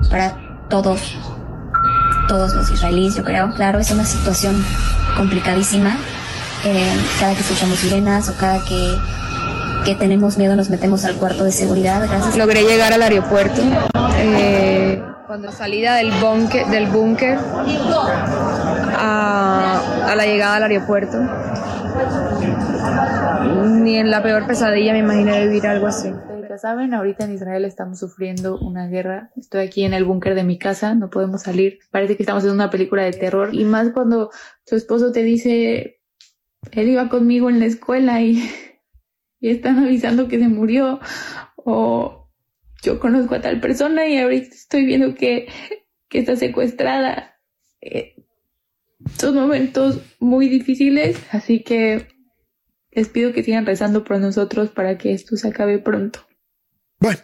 para 0.10 0.68
todos, 0.70 1.18
todos 2.28 2.54
los 2.56 2.72
israelíes, 2.72 3.16
yo 3.16 3.24
creo. 3.24 3.54
Claro, 3.56 3.80
es 3.80 3.92
una 3.92 4.06
situación 4.06 4.56
complicadísima. 5.18 5.96
Eh, 6.66 6.92
cada 7.20 7.34
que 7.34 7.42
escuchamos 7.42 7.80
sirenas 7.80 8.30
o 8.30 8.36
cada 8.38 8.64
que, 8.66 8.96
que 9.86 9.96
tenemos 9.96 10.38
miedo 10.38 10.56
nos 10.56 10.70
metemos 10.70 11.06
al 11.06 11.16
cuarto 11.16 11.44
de 11.44 11.52
seguridad. 11.52 12.06
Gracias. 12.08 12.38
Logré 12.38 12.64
llegar 12.64 12.92
al 12.94 13.02
aeropuerto. 13.02 13.62
eh, 14.18 15.02
cuando 15.26 15.52
salida 15.52 15.96
del 15.96 16.12
búnker, 16.12 16.66
del 16.68 16.88
búnker 16.88 17.38
a, 18.98 19.82
a 20.08 20.16
la 20.16 20.26
llegada 20.26 20.56
al 20.58 20.64
aeropuerto. 20.64 21.18
Ni 23.66 23.98
en 23.98 24.12
la 24.12 24.22
peor 24.24 24.48
pesadilla 24.48 24.94
me 24.94 25.00
imaginé 25.00 25.46
vivir 25.46 25.68
algo 25.68 25.88
así. 25.88 26.12
Ya 26.50 26.58
saben, 26.58 26.94
ahorita 26.94 27.26
en 27.26 27.34
Israel 27.36 27.64
estamos 27.64 28.00
sufriendo 28.00 28.58
una 28.58 28.88
guerra. 28.88 29.30
Estoy 29.38 29.62
aquí 29.62 29.84
en 29.86 29.94
el 29.94 30.04
búnker 30.04 30.34
de 30.34 30.44
mi 30.44 30.58
casa, 30.58 30.96
no 30.96 31.10
podemos 31.12 31.44
salir. 31.44 31.78
Parece 31.92 32.18
que 32.18 32.24
estamos 32.24 32.44
en 32.44 32.52
una 32.52 32.72
película 32.72 33.04
de 33.04 33.14
terror. 33.14 33.54
Y 33.54 33.66
más 33.66 33.90
cuando 33.94 34.32
tu 34.66 34.76
esposo 34.76 35.12
te 35.12 35.22
dice, 35.22 35.99
él 36.72 36.90
iba 36.90 37.10
conmigo 37.10 37.50
en 37.50 37.60
la 37.60 37.66
escuela 37.66 38.22
y, 38.22 38.50
y 39.40 39.50
están 39.50 39.80
avisando 39.80 40.28
que 40.28 40.40
se 40.40 40.48
murió. 40.48 41.00
O 41.56 42.30
yo 42.82 43.00
conozco 43.00 43.36
a 43.36 43.42
tal 43.42 43.60
persona 43.60 44.08
y 44.08 44.18
ahorita 44.18 44.56
estoy 44.56 44.86
viendo 44.86 45.16
que, 45.16 45.48
que 46.08 46.20
está 46.20 46.36
secuestrada. 46.36 47.40
Eh, 47.82 48.16
son 49.18 49.36
momentos 49.36 50.02
muy 50.20 50.50
difíciles, 50.50 51.18
así 51.32 51.64
que 51.64 52.08
les 52.92 53.08
pido 53.08 53.34
que 53.34 53.44
sigan 53.44 53.66
rezando 53.66 54.04
por 54.04 54.20
nosotros 54.20 54.70
para 54.70 54.98
que 54.98 55.14
esto 55.14 55.38
se 55.38 55.48
acabe 55.48 55.80
pronto. 55.80 56.26
Bueno, 57.00 57.20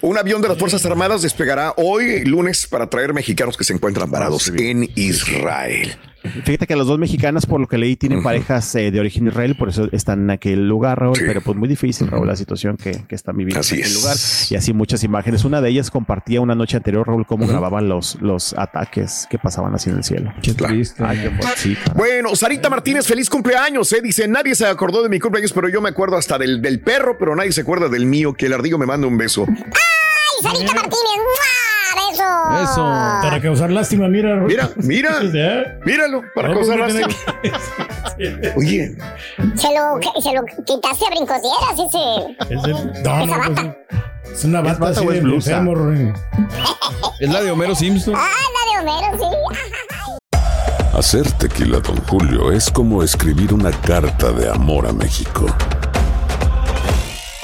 un 0.00 0.16
avión 0.16 0.40
de 0.40 0.48
las 0.48 0.56
Fuerzas 0.56 0.86
Armadas 0.86 1.20
despegará 1.20 1.74
hoy, 1.76 2.24
lunes, 2.24 2.66
para 2.66 2.88
traer 2.88 3.12
mexicanos 3.12 3.58
que 3.58 3.64
se 3.64 3.74
encuentran 3.74 4.10
varados 4.10 4.48
en 4.48 4.88
Israel. 4.94 5.98
Fíjate 6.44 6.66
que 6.66 6.76
las 6.76 6.86
dos 6.86 6.98
mexicanas, 6.98 7.46
por 7.46 7.60
lo 7.60 7.66
que 7.66 7.78
leí, 7.78 7.96
tienen 7.96 8.22
parejas 8.22 8.74
eh, 8.74 8.90
de 8.90 9.00
origen 9.00 9.26
israelí, 9.26 9.54
por 9.54 9.68
eso 9.68 9.88
están 9.92 10.20
en 10.22 10.30
aquel 10.30 10.68
lugar, 10.68 11.00
Raúl. 11.00 11.16
Pero 11.18 11.40
pues 11.40 11.56
muy 11.56 11.68
difícil, 11.68 12.08
Raúl, 12.08 12.26
la 12.26 12.36
situación 12.36 12.76
que, 12.76 13.04
que 13.08 13.14
están 13.14 13.36
viviendo 13.36 13.60
Así 13.60 13.74
en 13.74 13.80
aquel 13.80 13.92
es. 13.92 14.00
lugar. 14.02 14.16
Y 14.50 14.54
así 14.56 14.72
muchas 14.72 15.02
imágenes. 15.04 15.44
Una 15.44 15.60
de 15.60 15.70
ellas 15.70 15.90
compartía 15.90 16.40
una 16.40 16.54
noche 16.54 16.76
anterior, 16.76 17.06
Raúl, 17.06 17.26
cómo 17.26 17.46
grababan 17.46 17.88
los, 17.88 18.16
los 18.20 18.54
ataques 18.56 19.26
que 19.30 19.38
pasaban 19.38 19.74
así 19.74 19.90
en 19.90 19.96
el 19.96 20.04
cielo. 20.04 20.32
Qué 20.42 20.54
triste. 20.54 21.02
Ay, 21.04 21.18
qué. 21.18 21.46
Sí. 21.56 21.76
Bueno, 21.94 22.34
Sarita 22.36 22.70
Martínez, 22.70 23.06
feliz 23.06 23.28
cumpleaños, 23.28 23.92
¿eh? 23.92 24.00
Dice, 24.02 24.28
nadie 24.28 24.54
se 24.54 24.66
acordó 24.66 25.02
de 25.02 25.08
mi 25.08 25.18
cumpleaños, 25.18 25.52
pero 25.52 25.68
yo 25.68 25.80
me 25.80 25.88
acuerdo 25.88 26.16
hasta 26.16 26.38
del, 26.38 26.62
del 26.62 26.80
perro, 26.80 27.16
pero 27.18 27.34
nadie 27.36 27.52
se 27.52 27.62
acuerda 27.62 27.88
del 27.88 28.06
mío, 28.06 28.34
que 28.34 28.46
el 28.46 28.52
ardillo 28.52 28.78
me 28.78 28.86
manda 28.86 29.06
un 29.06 29.18
beso. 29.18 29.44
¡Ay, 29.48 30.42
Sarita 30.42 30.72
Martínez! 30.74 30.92
¡Mua! 31.16 31.51
Eso. 32.62 32.82
Para 33.22 33.40
causar 33.40 33.70
lástima, 33.70 34.08
mira. 34.08 34.36
Mira, 34.36 34.70
mira, 34.76 35.10
míralo, 35.84 36.22
para 36.34 36.48
No, 36.48 36.54
causar 36.54 36.78
lástima. 36.78 37.08
tiene- 38.16 38.52
Oye, 38.56 38.96
Se 39.56 39.68
lo, 39.68 40.20
se 40.20 40.32
lo 40.34 40.44
quitaste 40.64 41.06
a 41.06 41.10
brincosieras 41.10 41.72
ese. 41.86 42.54
Es 42.54 42.64
el- 42.64 43.02
no, 43.02 43.26
no, 43.26 43.34
Esa 43.34 43.50
pues, 43.54 44.32
es 44.38 44.44
una 44.44 44.60
bata 44.60 44.78
bata 44.78 44.90
así 44.98 45.06
o 45.06 45.10
es 45.10 45.16
de 45.16 45.20
blusa? 45.22 45.56
enfermo. 45.58 46.14
Es 47.20 47.30
la 47.30 47.42
de 47.42 47.50
Homero 47.50 47.74
Simpson. 47.74 48.14
Ah, 48.16 48.28
la 48.28 48.84
de 48.84 48.90
Homero, 48.90 49.18
sí. 49.18 49.58
Hacer 50.96 51.30
tequila, 51.32 51.78
Don 51.80 51.96
Julio, 52.06 52.52
es 52.52 52.70
como 52.70 53.02
escribir 53.02 53.54
una 53.54 53.70
carta 53.70 54.30
de 54.32 54.48
amor 54.50 54.86
a 54.86 54.92
México. 54.92 55.46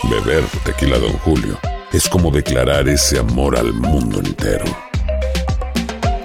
Beber 0.04 0.44
tequila, 0.64 0.98
Don 0.98 1.12
Julio, 1.18 1.58
es 1.92 2.08
como 2.08 2.30
declarar 2.30 2.88
ese 2.88 3.18
amor 3.18 3.56
al 3.58 3.72
mundo 3.72 4.20
entero. 4.20 4.64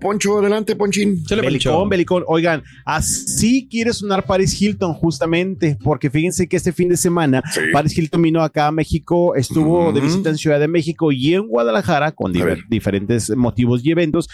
Poncho, 0.00 0.38
adelante, 0.38 0.76
Ponchín. 0.76 1.22
Belicón, 1.28 1.88
Belicón. 1.88 2.24
Oigan, 2.26 2.62
así 2.84 3.68
quiere 3.70 3.92
sonar 3.92 4.24
Paris 4.24 4.60
Hilton, 4.60 4.94
justamente, 4.94 5.78
porque 5.82 6.10
fíjense 6.10 6.48
que 6.48 6.56
este 6.56 6.72
fin 6.72 6.88
de 6.88 6.96
semana 6.96 7.42
Paris 7.72 7.96
Hilton 7.96 8.22
vino 8.22 8.42
acá 8.42 8.68
a 8.68 8.72
México, 8.72 9.34
estuvo 9.34 9.92
de 9.92 10.00
visita 10.00 10.30
en 10.30 10.38
Ciudad 10.38 10.60
de 10.60 10.68
México 10.68 11.12
y 11.12 11.34
en 11.34 11.46
Guadalajara 11.46 12.12
con 12.12 12.32
diferentes 12.68 13.34
motivos 13.36 13.84
y 13.84 13.90
eventos. 13.90 14.28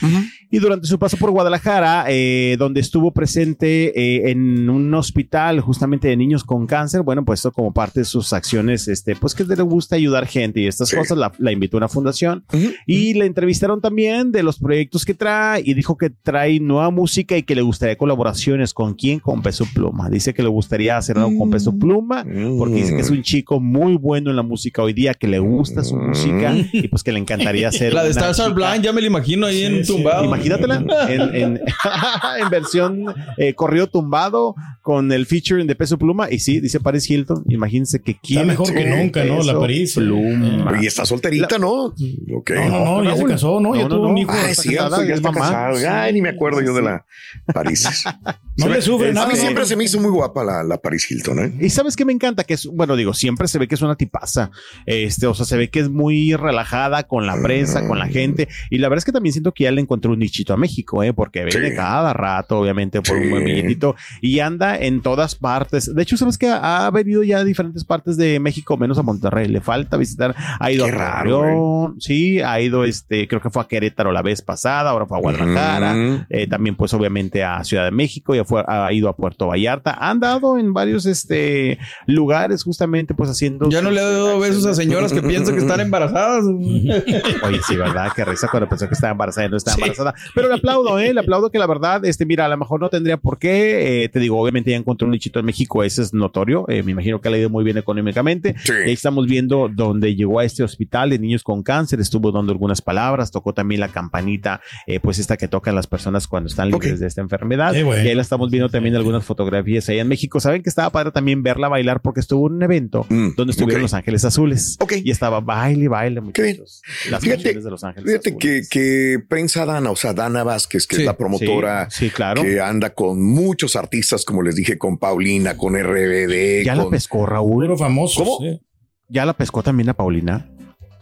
Y 0.50 0.59
durante 0.59 0.87
su 0.87 0.99
paso 0.99 1.16
por 1.16 1.30
Guadalajara, 1.30 2.06
eh, 2.09 2.56
donde 2.59 2.80
estuvo 2.80 3.12
presente 3.12 3.99
eh, 3.99 4.30
en 4.30 4.68
un 4.68 4.92
hospital 4.94 5.61
justamente 5.61 6.09
de 6.09 6.16
niños 6.16 6.44
con 6.44 6.66
cáncer, 6.66 7.02
bueno, 7.02 7.25
pues 7.25 7.40
esto 7.40 7.52
como 7.52 7.73
parte 7.73 8.00
de 8.00 8.04
sus 8.04 8.32
acciones, 8.32 8.88
este, 8.88 9.16
pues 9.16 9.35
que 9.35 9.44
le 9.44 9.62
gusta 9.62 9.97
ayudar 9.97 10.26
gente 10.26 10.61
y 10.61 10.66
estas 10.66 10.92
cosas, 10.92 11.18
la, 11.18 11.32
la 11.38 11.52
invitó 11.52 11.76
a 11.76 11.78
una 11.78 11.88
fundación. 11.88 12.44
Y 12.87 13.14
le 13.14 13.26
entrevistaron 13.26 13.80
también 13.80 14.32
de 14.32 14.42
los 14.42 14.59
proyectos 14.59 15.04
que 15.04 15.14
trae 15.14 15.41
y 15.62 15.75
dijo 15.75 15.96
que 15.96 16.11
trae 16.11 16.61
nueva 16.61 16.90
música 16.90 17.37
y 17.37 17.42
que 17.42 17.54
le 17.54 17.62
gustaría 17.62 17.96
colaboraciones 17.96 18.72
con 18.75 18.94
quién, 18.94 19.18
con 19.20 19.42
Peso 19.42 19.66
Pluma. 19.75 20.08
Dice 20.11 20.34
que 20.34 20.42
le 20.42 20.49
gustaría 20.49 20.96
hacer 20.96 21.18
algo 21.18 21.37
con 21.38 21.50
Peso 21.50 21.76
Pluma 21.78 22.25
porque 22.58 22.75
dice 22.76 22.94
que 22.94 23.00
es 23.02 23.11
un 23.11 23.22
chico 23.22 23.61
muy 23.61 23.96
bueno 23.96 24.30
en 24.30 24.37
la 24.37 24.42
música 24.42 24.82
hoy 24.82 24.92
día, 24.92 25.14
que 25.14 25.28
le 25.28 25.38
gusta 25.38 25.82
su 25.84 25.96
música 25.96 26.54
y 26.72 26.88
pues 26.88 27.02
que 27.02 27.12
le 27.12 27.18
encantaría 27.18 27.68
hacer 27.68 27.92
La 27.94 28.04
de 28.04 28.11
Stars 28.11 28.40
Are 28.40 28.52
Blind, 28.54 28.82
ya 28.82 28.92
me 28.92 29.00
la 29.00 29.06
imagino 29.06 29.46
ahí 29.46 29.62
en 29.64 29.84
tumbado. 29.87 30.25
Imagínatela 30.25 30.84
en, 31.08 31.34
en- 31.34 31.61
en 32.42 32.50
versión 32.50 33.04
eh, 33.37 33.54
corrido 33.54 33.87
tumbado 33.87 34.54
con 34.82 35.12
el 35.12 35.26
featuring 35.26 35.66
de 35.66 35.75
Peso 35.75 35.99
Pluma. 35.99 36.30
Y 36.30 36.38
sí, 36.38 36.61
dice 36.61 36.80
Paris 36.80 37.08
Hilton. 37.11 37.44
Imagínense 37.49 38.00
que 38.00 38.16
quiere. 38.18 38.44
mejor 38.46 38.72
que 38.72 38.84
nunca, 38.84 39.25
¿no? 39.25 39.42
La 39.42 39.58
Paris. 39.58 39.94
Pluma. 39.94 40.78
Y 40.82 40.87
está 40.87 41.04
solterita, 41.04 41.58
¿no? 41.58 41.94
No, 41.96 42.68
no, 42.68 43.02
no, 43.02 43.04
ya 43.04 43.16
se 43.16 43.25
casó, 43.25 43.61
¿no? 43.61 43.75
Ya 43.75 43.88
tuvo 43.88 44.08
un 44.08 44.18
hijo. 44.18 44.32
Está 44.32 44.62
sí, 44.62 44.72
ya 44.75 44.87
está 45.14 45.31
mamá. 45.32 45.46
casado. 45.46 45.76
Sí. 45.78 45.84
Ay, 45.86 46.12
ni 46.12 46.22
me 46.22 46.28
acuerdo 46.30 46.60
yo 46.60 46.74
de 46.74 46.82
la 46.82 47.04
Paris. 47.52 47.88
No 48.54 48.68
le 48.68 48.82
sufre 48.82 49.18
A 49.18 49.26
mí 49.26 49.34
siempre 49.34 49.64
se 49.64 49.76
me 49.76 49.84
hizo 49.84 49.98
muy 49.98 50.10
guapa 50.10 50.44
la, 50.44 50.62
la 50.62 50.76
Paris 50.76 51.10
Hilton, 51.10 51.38
¿eh? 51.38 51.54
Y 51.58 51.70
sabes 51.70 51.96
que 51.96 52.04
me 52.04 52.12
encanta 52.12 52.44
que 52.44 52.52
es, 52.52 52.66
bueno, 52.66 52.96
digo, 52.96 53.14
siempre 53.14 53.48
se 53.48 53.58
ve 53.58 53.66
que 53.66 53.76
es 53.76 53.80
una 53.80 53.96
tipaza. 53.96 54.50
Este, 54.84 55.26
o 55.26 55.32
sea, 55.32 55.46
se 55.46 55.56
ve 55.56 55.70
que 55.70 55.80
es 55.80 55.88
muy 55.88 56.34
relajada 56.36 57.04
con 57.04 57.26
la 57.26 57.40
prensa, 57.40 57.86
con 57.88 57.98
la 57.98 58.08
gente. 58.08 58.48
Y 58.68 58.76
la 58.76 58.90
verdad 58.90 58.98
es 58.98 59.04
que 59.06 59.12
también 59.12 59.32
siento 59.32 59.52
que 59.52 59.64
ya 59.64 59.70
le 59.70 59.80
encontró 59.80 60.12
un 60.12 60.18
nichito 60.18 60.52
a 60.52 60.58
México, 60.58 61.02
¿eh? 61.02 61.14
Porque 61.14 61.44
viene 61.46 61.70
Sí. 61.70 61.76
cada 61.76 62.12
rato, 62.12 62.58
obviamente, 62.58 63.00
por 63.00 63.16
un 63.16 63.30
buen 63.30 63.42
billetito 63.44 63.96
y 64.20 64.40
anda 64.40 64.76
en 64.76 65.00
todas 65.00 65.34
partes. 65.34 65.94
De 65.94 66.02
hecho, 66.02 66.18
sabes 66.18 66.36
que 66.36 66.48
ha 66.48 66.90
venido 66.92 67.22
ya 67.22 67.38
a 67.38 67.44
diferentes 67.44 67.84
partes 67.86 68.18
de 68.18 68.38
México, 68.38 68.76
menos 68.76 68.98
a 68.98 69.02
Monterrey. 69.02 69.48
Le 69.48 69.62
falta 69.62 69.96
visitar. 69.96 70.34
Ha 70.60 70.70
ido 70.70 70.84
Qué 70.84 70.92
a 70.92 71.22
Torreón, 71.22 72.00
sí, 72.00 72.40
ha 72.42 72.60
ido, 72.60 72.84
este, 72.84 73.26
creo 73.28 73.40
que 73.40 73.48
fue 73.48 73.62
a 73.62 73.66
Querétaro 73.66 74.12
la 74.12 74.20
vez 74.20 74.42
pasada, 74.42 74.90
ahora 74.90 75.06
fue 75.06 75.16
a 75.16 75.21
Guadalajara. 75.22 75.94
Mm. 75.94 76.26
Eh, 76.28 76.46
también, 76.46 76.76
pues, 76.76 76.92
obviamente 76.94 77.44
a 77.44 77.62
Ciudad 77.64 77.84
de 77.84 77.90
México, 77.90 78.34
ya 78.34 78.44
fue, 78.44 78.64
ha 78.66 78.92
ido 78.92 79.08
a 79.08 79.16
Puerto 79.16 79.46
Vallarta. 79.46 79.96
Han 79.98 80.20
dado 80.20 80.58
en 80.58 80.74
varios 80.74 81.06
este, 81.06 81.78
lugares, 82.06 82.62
justamente, 82.64 83.14
pues 83.14 83.30
haciendo. 83.30 83.68
Ya 83.70 83.82
no 83.82 83.90
le 83.90 84.00
ha 84.00 84.04
dado 84.04 84.38
besos 84.38 84.66
a 84.66 84.74
señoras 84.74 85.12
que 85.12 85.22
piensan 85.22 85.54
que 85.54 85.60
están 85.60 85.80
embarazadas. 85.86 86.44
Oye, 86.44 87.60
sí, 87.66 87.76
¿verdad? 87.76 88.12
Qué 88.14 88.24
risa 88.24 88.48
cuando 88.50 88.68
pensó 88.68 88.88
que 88.88 88.94
estaba 88.94 89.12
embarazada 89.12 89.46
y 89.46 89.50
no 89.50 89.56
estaba 89.56 89.76
embarazada. 89.76 90.14
Pero 90.34 90.48
le 90.48 90.54
aplaudo, 90.54 90.98
¿eh? 90.98 91.12
Le 91.14 91.20
aplaudo 91.20 91.50
que 91.50 91.58
la 91.58 91.66
verdad, 91.66 92.04
este, 92.04 92.26
mira, 92.26 92.46
a 92.46 92.48
lo 92.48 92.56
mejor 92.56 92.80
no 92.80 92.88
tendría 92.88 93.16
por 93.16 93.38
qué. 93.38 94.04
eh, 94.04 94.08
te 94.08 94.18
digo, 94.18 94.38
obviamente 94.40 94.70
ya 94.70 94.76
encontró 94.76 95.06
un 95.06 95.12
nichito 95.12 95.38
en 95.40 95.46
México, 95.46 95.82
ese 95.82 96.02
es 96.02 96.12
notorio. 96.12 96.64
eh, 96.68 96.82
me 96.82 96.92
imagino 96.92 97.20
que 97.20 97.30
le 97.30 97.36
ha 97.36 97.40
ido 97.40 97.50
muy 97.50 97.64
bien 97.64 97.78
económicamente. 97.78 98.54
Y 98.68 98.72
ahí 98.88 98.92
estamos 98.92 99.26
viendo 99.26 99.68
donde 99.72 100.14
llegó 100.14 100.38
a 100.40 100.44
este 100.44 100.62
hospital 100.62 101.10
de 101.10 101.18
niños 101.18 101.42
con 101.42 101.62
cáncer, 101.62 102.00
estuvo 102.00 102.32
dando 102.32 102.52
algunas 102.52 102.80
palabras, 102.82 103.30
tocó 103.30 103.52
también 103.52 103.80
la 103.80 103.88
campanita, 103.88 104.60
eh, 104.86 105.00
pues 105.00 105.12
esta 105.19 105.37
que 105.37 105.49
tocan 105.49 105.75
las 105.75 105.87
personas 105.87 106.26
cuando 106.28 106.49
están 106.49 106.71
libres 106.71 107.00
de 107.00 107.07
esta 107.07 107.21
enfermedad. 107.21 107.73
Bueno. 107.85 108.02
Y 108.04 108.09
ahí 108.09 108.14
la 108.14 108.23
estamos 108.23 108.50
viendo 108.50 108.69
también 108.69 108.95
algunas 108.97 109.25
fotografías 109.25 109.88
allá 109.88 110.02
en 110.02 110.09
México. 110.09 110.40
Saben 110.40 110.62
que 110.62 110.69
estaba 110.69 110.90
padre 110.90 111.11
también 111.12 111.42
verla 111.42 111.69
bailar 111.69 112.00
porque 112.00 112.21
estuvo 112.21 112.47
en 112.49 112.54
un 112.54 112.62
evento 112.62 113.07
donde 113.09 113.50
estuvieron 113.50 113.81
ok. 113.81 113.83
Los 113.83 113.95
Ángeles 113.95 114.25
Azules. 114.25 114.78
Y 115.04 115.11
estaba 115.11 115.40
baile 115.40 115.88
baile, 115.88 116.21
muchachos. 116.21 116.83
Las 117.11 117.21
Fíjate, 117.21 117.42
canciones 117.42 117.64
de 117.64 117.71
Los 117.71 117.85
Ángeles 117.85 118.07
Fíjate 118.11 118.37
que, 118.37 118.62
que 118.71 119.19
prensa 119.28 119.64
Dana, 119.66 119.90
o 119.90 119.97
sea, 119.97 120.12
Dana 120.14 120.42
Vázquez, 120.45 120.87
que 120.87 120.97
Sí, 120.97 121.02
es 121.02 121.07
la 121.07 121.16
promotora, 121.16 121.88
sí, 121.90 122.07
sí, 122.07 122.11
claro. 122.11 122.42
que 122.42 122.61
anda 122.61 122.90
con 122.95 123.23
muchos 123.23 123.76
artistas, 123.76 124.25
como 124.25 124.42
les 124.42 124.54
dije, 124.54 124.78
con 124.78 124.99
Paulina, 124.99 125.57
con 125.57 125.75
RBD. 125.75 126.64
Ya 126.64 126.75
la 126.75 126.83
con- 126.85 126.90
pescó 126.92 127.26
Raúl. 127.26 127.64
Puro 127.64 127.76
famoso. 127.78 128.25
¿Cómo? 128.25 128.61
Ya 129.09 129.26
la 129.26 129.35
pescó 129.37 129.62
también 129.62 129.88
a 129.90 129.95
Paulina. 129.95 130.49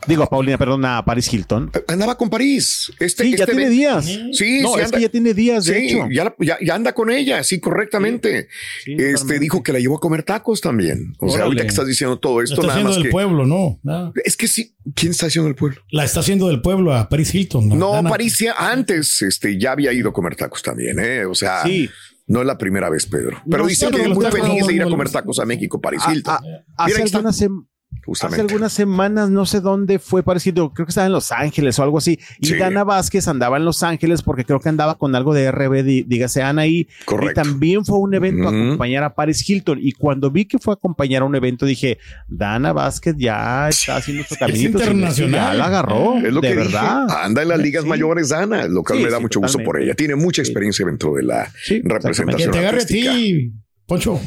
Digo, 0.06 0.22
a 0.22 0.28
Paulina, 0.30 0.56
perdón, 0.56 0.84
a 0.84 1.04
Paris 1.04 1.32
Hilton. 1.32 1.70
Andaba 1.88 2.16
con 2.16 2.30
París. 2.30 2.90
Este, 2.98 3.24
Sí, 3.24 3.30
ya 3.32 3.44
este 3.44 3.46
tiene 3.54 3.64
ve- 3.64 3.70
días. 3.70 4.04
Sí, 4.04 4.18
No, 4.62 4.74
sí 4.74 4.80
es 4.80 4.84
anda- 4.86 4.96
que 4.96 5.02
ya 5.02 5.08
tiene 5.10 5.34
días, 5.34 5.64
de 5.66 5.74
Sí, 5.80 5.86
hecho. 5.88 6.08
Ya, 6.10 6.24
la- 6.24 6.34
ya- 6.38 6.58
ya 6.64 6.74
anda 6.74 6.92
con 6.94 7.10
ella, 7.10 7.42
sí, 7.44 7.60
correctamente. 7.60 8.48
este 8.86 9.38
dijo 9.38 9.62
que 9.62 9.72
la 9.72 9.78
llevó 9.78 9.96
a 9.96 10.00
comer 10.00 10.22
tacos 10.22 10.60
también. 10.60 11.14
O 11.18 11.26
sea, 11.28 11.34
Órale. 11.36 11.42
ahorita 11.44 11.62
que 11.64 11.68
estás 11.68 11.86
diciendo 11.86 12.18
todo 12.18 12.40
esto, 12.42 12.54
está 12.54 12.62
nada 12.66 12.72
haciendo 12.74 12.88
más 12.90 12.96
del 12.96 13.04
que. 13.04 13.10
pueblo, 13.10 13.46
no. 13.46 13.78
nada. 13.82 14.12
Es 14.24 14.36
que 14.36 14.48
sí, 14.48 14.74
¿quién 14.94 15.10
está 15.12 15.26
haciendo 15.26 15.48
el 15.48 15.54
pueblo? 15.54 15.80
La 15.90 16.04
está 16.04 16.20
haciendo 16.20 16.48
del 16.48 16.60
pueblo 16.62 16.94
a 16.94 17.08
Paris 17.08 17.34
Hilton. 17.34 17.68
No, 17.68 17.92
Dana. 17.92 18.10
Patricia, 18.10 18.54
antes 18.56 19.22
este, 19.22 19.58
ya 19.58 19.72
había 19.72 19.92
ido 19.92 20.10
a 20.10 20.12
comer 20.12 20.36
tacos 20.36 20.62
también, 20.62 20.98
¿eh? 20.98 21.24
O 21.26 21.34
sea, 21.34 21.62
Sí. 21.62 21.88
no 22.26 22.40
es 22.40 22.46
la 22.46 22.56
primera 22.58 22.88
vez, 22.90 23.06
Pedro. 23.06 23.42
Pero 23.48 23.64
No, 23.64 23.68
dicen 23.68 23.90
que 23.90 24.02
es 24.02 24.08
muy 24.08 24.24
feliz 24.26 24.66
de 24.66 24.74
ir 24.74 24.82
a 24.82 24.84
no- 24.84 24.90
comer 24.90 25.10
tacos 25.10 25.38
a 25.40 25.44
México, 25.44 25.80
Paris 25.80 26.02
A- 26.04 26.12
Hilton. 26.14 26.34
a- 26.34 26.40
Mira, 26.40 26.64
hace 26.76 27.02
algunas 27.02 27.40
sem- 27.40 27.66
justamente. 28.04 28.40
Hace 28.42 28.52
algunas 28.52 28.72
semanas, 28.72 29.30
no 29.30 29.46
sé 29.46 29.60
dónde 29.60 29.98
fue 29.98 30.22
parecido, 30.22 30.72
creo 30.72 30.86
que 30.86 30.90
estaba 30.90 31.06
en 31.06 31.12
Los 31.12 31.32
Ángeles 31.32 31.78
o 31.78 31.82
algo 31.82 31.98
así. 31.98 32.18
Y 32.40 32.46
Sí. 32.48 32.56
Dana 32.56 32.84
Vázquez 32.84 33.28
andaba 33.28 33.56
en 33.56 33.64
Los 33.64 33.82
Ángeles 33.82 34.22
porque 34.22 34.44
creo 34.44 34.60
que 34.60 34.68
andaba 34.68 34.96
con 34.98 35.14
algo 35.14 35.34
de 35.34 35.50
RB, 35.50 35.82
dí- 35.84 36.04
dígase 36.06 36.42
Anaí. 36.42 36.88
Correcto. 37.04 37.40
Y 37.40 37.44
también 37.44 37.84
fue 37.84 37.96
a 37.96 38.00
un 38.00 38.14
evento 38.14 38.44
a 38.44 38.48
acompañar 38.50 39.04
a 39.04 39.14
Paris 39.14 39.48
Hilton. 39.48 39.78
Y 39.80 39.92
cuando 39.92 40.30
vi 40.30 40.44
que 40.46 40.58
fue 40.58 40.72
a 40.72 40.76
acompañar 40.76 41.22
a 41.22 41.24
un 41.24 41.34
evento, 41.34 41.66
dije, 41.66 41.98
Dana 42.28 42.72
Vázquez 42.72 43.14
ya 43.18 43.68
está 43.68 43.96
haciendo 43.96 44.24
su 44.24 44.36
caminito. 44.36 44.78
internacional. 44.78 45.52
Ya 45.52 45.54
la 45.54 45.66
agarró. 45.66 46.16
Es 46.18 46.32
lo 46.32 46.40
de 46.40 46.48
que 46.48 46.54
verdad. 46.56 47.06
dije. 47.06 47.18
Anda 47.22 47.42
en 47.42 47.48
las 47.48 47.58
ligas 47.60 47.82
Sí. 47.84 47.88
mayores, 47.88 48.32
Ana, 48.32 48.66
lo 48.66 48.82
cual 48.82 48.98
Sí, 48.98 49.04
me 49.04 49.10
da 49.10 49.16
sí, 49.18 49.22
mucho 49.22 49.40
gusto 49.40 49.58
por 49.64 49.80
ella. 49.80 49.94
Tiene 49.94 50.16
mucha 50.16 50.42
experiencia 50.42 50.84
dentro 50.86 51.14
de 51.14 51.22
la 51.22 51.48
Que 51.66 51.80
representación 51.84 52.50
te 52.50 52.58
agarre 52.58 52.82
a 52.82 52.86
ti, 52.86 53.52
Poncho. 53.86 54.20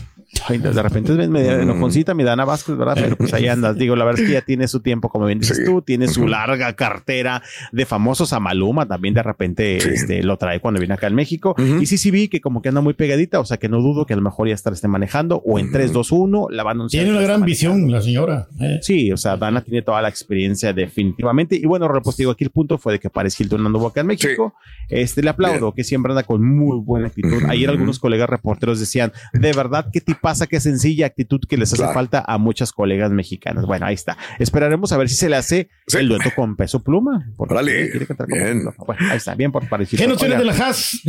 Ay, 0.48 0.58
de 0.58 0.72
repente 0.84 1.12
es 1.22 1.30
medio 1.30 1.60
enojoncita 1.60 2.14
mi 2.14 2.24
Dana 2.24 2.44
Vázquez, 2.44 2.76
¿verdad? 2.76 2.96
Pero 3.00 3.16
pues 3.16 3.34
ahí 3.34 3.48
andas. 3.48 3.78
Digo, 3.78 3.96
la 3.96 4.04
verdad 4.04 4.22
es 4.22 4.28
que 4.28 4.34
ya 4.34 4.42
tiene 4.42 4.68
su 4.68 4.82
tiempo, 4.82 5.08
como 5.10 5.26
bien 5.26 5.40
dices 5.40 5.58
Sí. 5.58 5.64
tú, 5.66 5.82
tiene 5.82 6.08
su 6.08 6.28
larga 6.28 6.74
cartera 6.74 7.42
de 7.72 7.86
famosos 7.86 8.34
a 8.34 8.40
Maluma. 8.40 8.86
También 8.88 9.14
de 9.14 9.24
repente 9.24 9.80
Sí. 9.80 9.90
este, 9.94 10.24
lo 10.24 10.38
trae 10.38 10.60
cuando 10.60 10.80
viene 10.80 10.96
acá 10.96 11.08
en 11.08 11.16
México. 11.16 11.56
Ujú. 11.58 11.82
Y 11.82 11.86
sí, 11.86 11.98
sí 11.98 12.12
vi 12.12 12.28
que 12.28 12.42
como 12.42 12.62
que 12.62 12.70
anda 12.70 12.82
muy 12.82 12.94
pegadita, 12.94 13.40
o 13.40 13.46
sea 13.46 13.58
que 13.58 13.70
no 13.70 13.80
dudo 13.82 14.06
que 14.06 14.14
a 14.14 14.18
lo 14.18 14.22
mejor 14.22 14.48
ya 14.48 14.54
estar 14.54 14.74
esté 14.74 14.88
manejando 14.88 15.42
o 15.46 15.60
en 15.60 15.72
3, 15.72 15.94
2, 15.94 16.12
1 16.12 16.48
la 16.50 16.64
va 16.64 16.72
a 16.72 16.74
anunciar. 16.74 17.04
Tiene 17.06 17.18
una 17.18 17.26
gran 17.26 17.44
visión 17.46 17.92
la 17.92 18.02
señora. 18.02 18.48
eh. 18.60 18.80
Sí, 18.82 19.12
o 19.12 19.18
sea, 19.18 19.38
Dana 19.38 19.62
tiene 19.62 19.82
toda 19.82 20.02
la 20.02 20.10
experiencia 20.10 20.74
definitivamente. 20.74 21.56
Y 21.56 21.66
bueno, 21.66 21.88
pues 22.04 22.18
digo, 22.18 22.32
aquí 22.32 22.44
el 22.44 22.50
punto 22.50 22.78
fue 22.78 22.94
de 22.94 23.00
que 23.00 23.10
Paris 23.10 23.40
Hilton 23.40 23.66
anduvo 23.66 23.88
acá 23.88 24.02
en 24.02 24.08
México. 24.08 24.56
Este, 24.90 25.22
le 25.24 25.30
aplaudo, 25.30 25.74
que 25.74 25.84
siempre 25.84 26.12
anda 26.12 26.24
con 26.24 26.44
muy 26.46 26.80
buena 26.80 27.08
actitud. 27.08 27.44
Ayer 27.48 27.70
algunos 27.70 28.00
colegas 28.00 28.30
reporteros 28.30 28.80
decían, 28.80 29.12
de 29.32 29.54
verdad, 29.54 29.88
qué 29.94 30.02
tipaza, 30.24 30.48
qué 30.48 30.62
sencilla 30.62 31.06
actitud 31.08 31.42
que 31.50 31.58
les 31.58 31.74
hace 31.74 31.82
Claro. 31.82 31.94
falta 31.94 32.24
a 32.26 32.38
muchas 32.38 32.72
colegas 32.72 33.12
mexicanas. 33.12 33.66
Bueno, 33.66 33.86
ahí 33.86 33.94
está. 33.96 34.18
Esperaremos 34.40 34.94
a 34.94 34.98
ver 34.98 35.10
si 35.10 35.16
se 35.16 35.28
le 35.28 35.36
hace 35.36 35.70
Sí. 35.88 35.98
el 35.98 36.08
dueto 36.08 36.30
con 36.34 36.56
Peso 36.56 36.82
Pluma. 36.82 37.30
Órale, 37.36 37.92
bien. 38.28 38.64
Bueno, 38.78 39.06
ahí 39.12 39.18
está, 39.18 39.36
bien 39.36 39.52
por 39.52 39.68
Paris 39.68 39.90
¿Qué 39.90 39.98
Hilton. 39.98 40.12
nociones 40.12 40.38
de 40.40 40.46
la 40.46 40.54
Haas? 40.54 41.02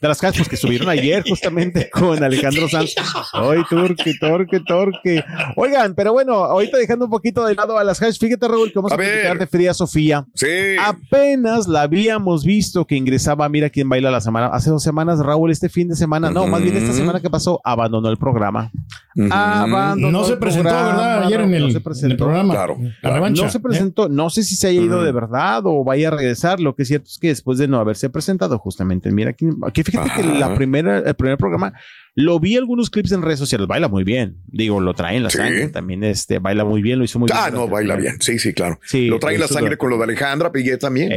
De 0.00 0.08
las 0.08 0.20
casas 0.20 0.38
pues, 0.38 0.48
que 0.48 0.56
subieron 0.56 0.88
ayer 0.88 1.24
justamente 1.28 1.90
con 1.92 2.22
Alejandro 2.22 2.68
Sanz. 2.68 2.94
Ay, 3.32 3.62
torque, 3.68 4.14
torque, 4.20 4.60
torque. 4.60 5.24
Oigan, 5.56 5.94
pero 5.94 6.12
bueno, 6.12 6.34
ahorita 6.34 6.78
dejando 6.78 7.06
un 7.06 7.10
poquito 7.10 7.44
de 7.44 7.54
lado 7.54 7.78
a 7.78 7.84
las 7.84 8.00
hash, 8.00 8.18
fíjate, 8.18 8.46
Raúl, 8.46 8.72
que 8.72 8.78
vamos 8.78 8.92
a, 8.92 8.94
A 8.94 8.98
platicar 8.98 9.38
de 9.38 9.46
Frida 9.46 9.74
Sofía. 9.74 10.24
Sí. 10.34 10.76
Apenas 10.84 11.66
la 11.66 11.82
habíamos 11.82 12.44
visto 12.44 12.86
que 12.86 12.94
ingresaba, 12.94 13.48
mira 13.48 13.70
quién 13.70 13.88
baila 13.88 14.10
la 14.10 14.20
semana, 14.20 14.46
hace 14.46 14.70
dos 14.70 14.82
semanas, 14.82 15.18
Raúl, 15.18 15.50
este 15.50 15.68
fin 15.68 15.88
de 15.88 15.96
semana, 15.96 16.30
no, 16.30 16.46
más 16.46 16.62
bien 16.62 16.76
esta 16.76 16.92
semana 16.92 17.20
que 17.20 17.30
pasó, 17.30 17.60
abandonó 17.64 18.08
el 18.08 18.18
programa. 18.18 18.70
Ujú. 19.16 19.28
Abandonó 19.32 20.20
No 20.20 20.24
se 20.24 20.36
presentó, 20.36 20.68
programa, 20.68 20.92
¿verdad? 20.92 21.26
Ayer 21.26 21.40
en 21.40 21.50
no 21.50 21.56
el, 21.56 22.10
en 22.10 22.16
programa. 22.16 22.54
Claro. 22.54 22.78
La 23.02 23.10
revancha. 23.10 23.44
No 23.44 23.50
se 23.50 23.60
presentó, 23.60 24.08
no 24.08 24.30
sé 24.30 24.44
si 24.44 24.54
se 24.54 24.68
haya 24.68 24.80
ido 24.80 25.02
de 25.02 25.10
verdad 25.10 25.62
o 25.64 25.82
vaya 25.82 26.08
a 26.08 26.10
regresar. 26.12 26.60
Lo 26.60 26.74
que 26.76 26.82
es 26.82 26.88
cierto 26.88 27.08
es 27.08 27.18
que 27.18 27.28
después 27.28 27.58
de 27.58 27.66
no 27.66 27.78
haberse 27.78 28.10
presentado, 28.10 28.58
justamente, 28.58 29.10
mira 29.10 29.30
aquí 29.30 29.82
fíjate 29.90 30.10
que 30.10 30.22
la 30.22 30.54
primera, 30.54 30.98
el 30.98 31.14
primer 31.14 31.38
programa 31.38 31.72
lo 32.20 32.40
vi 32.40 32.56
algunos 32.56 32.90
clips 32.90 33.12
en 33.12 33.22
redes 33.22 33.38
sociales, 33.38 33.68
baila 33.68 33.86
muy 33.86 34.02
bien. 34.02 34.38
Digo, 34.48 34.80
lo 34.80 34.92
trae 34.92 35.16
en 35.18 35.22
la 35.22 35.30
Sí. 35.30 35.38
sangre, 35.38 35.68
también 35.68 36.02
este 36.02 36.40
baila 36.40 36.64
muy 36.64 36.82
bien, 36.82 36.98
lo 36.98 37.04
hizo 37.04 37.20
muy 37.20 37.28
bien. 37.28 37.38
Ah, 37.40 37.48
no, 37.52 37.68
baila 37.68 37.94
bien. 37.94 38.20
Sí, 38.20 38.40
sí, 38.40 38.52
claro. 38.52 38.80
Sí, 38.84 39.06
lo 39.06 39.20
trae 39.20 39.36
en 39.36 39.40
la 39.42 39.46
sangre 39.46 39.70
lo- 39.72 39.78
con 39.78 39.90
lo 39.90 39.98
de 39.98 40.02
Alejandra 40.04 40.50
Piguet 40.50 40.80
también. 40.80 41.12